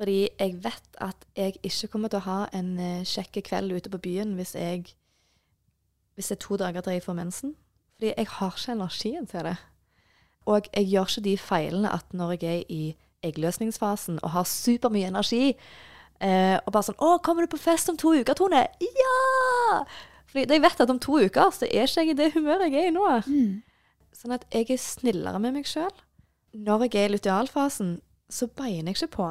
Fordi 0.00 0.24
jeg 0.26 0.56
vet 0.64 0.98
at 0.98 1.28
jeg 1.38 1.60
ikke 1.62 1.92
kommer 1.92 2.10
til 2.10 2.18
å 2.18 2.26
ha 2.26 2.38
en 2.56 2.72
eh, 2.82 3.04
kjekk 3.06 3.38
kveld 3.46 3.76
ute 3.76 3.92
på 3.92 4.00
byen 4.02 4.34
hvis 4.34 4.56
jeg 4.58 4.96
hvis 6.18 6.32
det 6.32 6.36
er 6.40 6.42
to 6.42 6.58
dager 6.58 6.82
til 6.82 6.96
jeg 6.96 7.04
får 7.06 7.18
mensen. 7.20 7.54
Fordi 7.94 8.10
jeg 8.16 8.30
har 8.34 8.58
ikke 8.58 8.72
energien 8.72 9.30
til 9.30 9.46
det. 9.46 9.54
Og 10.50 10.66
jeg 10.74 10.90
gjør 10.90 11.06
ikke 11.06 11.26
de 11.28 11.38
feilene 11.38 11.94
at 11.94 12.12
når 12.12 12.34
jeg 12.34 12.50
er 12.50 12.66
i 12.66 12.82
eggløsningsfasen 13.22 14.18
og 14.24 14.34
har 14.34 14.50
supermye 14.50 15.14
energi, 15.14 15.54
eh, 16.18 16.58
og 16.66 16.72
bare 16.72 16.82
sånn 16.90 16.98
'Å, 16.98 17.22
kommer 17.22 17.46
du 17.46 17.54
på 17.54 17.62
fest 17.62 17.88
om 17.88 17.96
to 17.96 18.18
uker, 18.18 18.34
Tone?' 18.34 18.66
Ja! 18.80 19.84
Fordi 20.26 20.50
jeg 20.50 20.62
vet 20.62 20.80
at 20.80 20.90
om 20.90 20.98
to 20.98 21.12
uker 21.12 21.50
så 21.54 21.70
er 21.70 21.86
ikke 21.86 22.00
jeg 22.00 22.08
i 22.10 22.18
det 22.18 22.32
humøret 22.34 22.72
jeg 22.72 22.84
er 22.84 22.88
i 22.88 22.90
nå. 22.90 23.22
Sånn 24.20 24.34
at 24.36 24.44
jeg 24.52 24.68
er 24.68 24.80
snillere 24.80 25.40
med 25.40 25.54
meg 25.56 25.68
sjøl. 25.68 25.92
Når 26.52 26.82
jeg 26.84 26.96
er 27.00 27.08
i 27.08 27.12
lutealfasen, 27.14 27.94
så 28.28 28.50
beiner 28.52 28.92
jeg 28.92 28.98
ikke 28.98 29.14
på. 29.14 29.28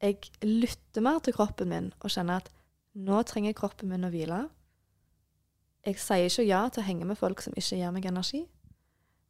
Jeg 0.00 0.30
lytter 0.44 1.04
mer 1.04 1.18
til 1.24 1.36
kroppen 1.36 1.68
min 1.68 1.90
og 2.00 2.12
kjenner 2.12 2.40
at 2.40 2.48
nå 2.96 3.18
trenger 3.28 3.56
kroppen 3.56 3.90
min 3.92 4.06
å 4.08 4.12
hvile. 4.12 4.46
Jeg 5.84 6.00
sier 6.00 6.30
ikke 6.30 6.46
ja 6.48 6.62
til 6.72 6.82
å 6.82 6.86
henge 6.86 7.08
med 7.08 7.20
folk 7.20 7.44
som 7.44 7.54
ikke 7.56 7.76
gir 7.76 7.92
meg 7.92 8.08
energi. 8.08 8.46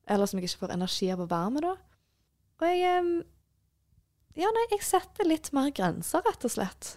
Eller 0.06 0.30
som 0.30 0.38
jeg 0.38 0.48
ikke 0.48 0.62
får 0.62 0.76
energi 0.76 1.10
av 1.10 1.24
å 1.24 1.28
være 1.30 1.50
med, 1.56 1.66
da. 1.66 1.74
Og 2.60 2.68
jeg 2.70 3.24
Ja, 4.36 4.52
nei, 4.52 4.66
jeg 4.70 4.84
setter 4.84 5.24
litt 5.24 5.48
mer 5.56 5.70
grenser, 5.72 6.22
rett 6.22 6.44
og 6.44 6.52
slett. 6.52 6.94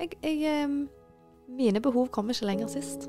Jeg, 0.00 0.16
jeg 0.24 0.88
Mine 1.48 1.80
behov 1.80 2.10
kommer 2.12 2.34
ikke 2.34 2.48
lenger 2.48 2.72
sist. 2.72 3.08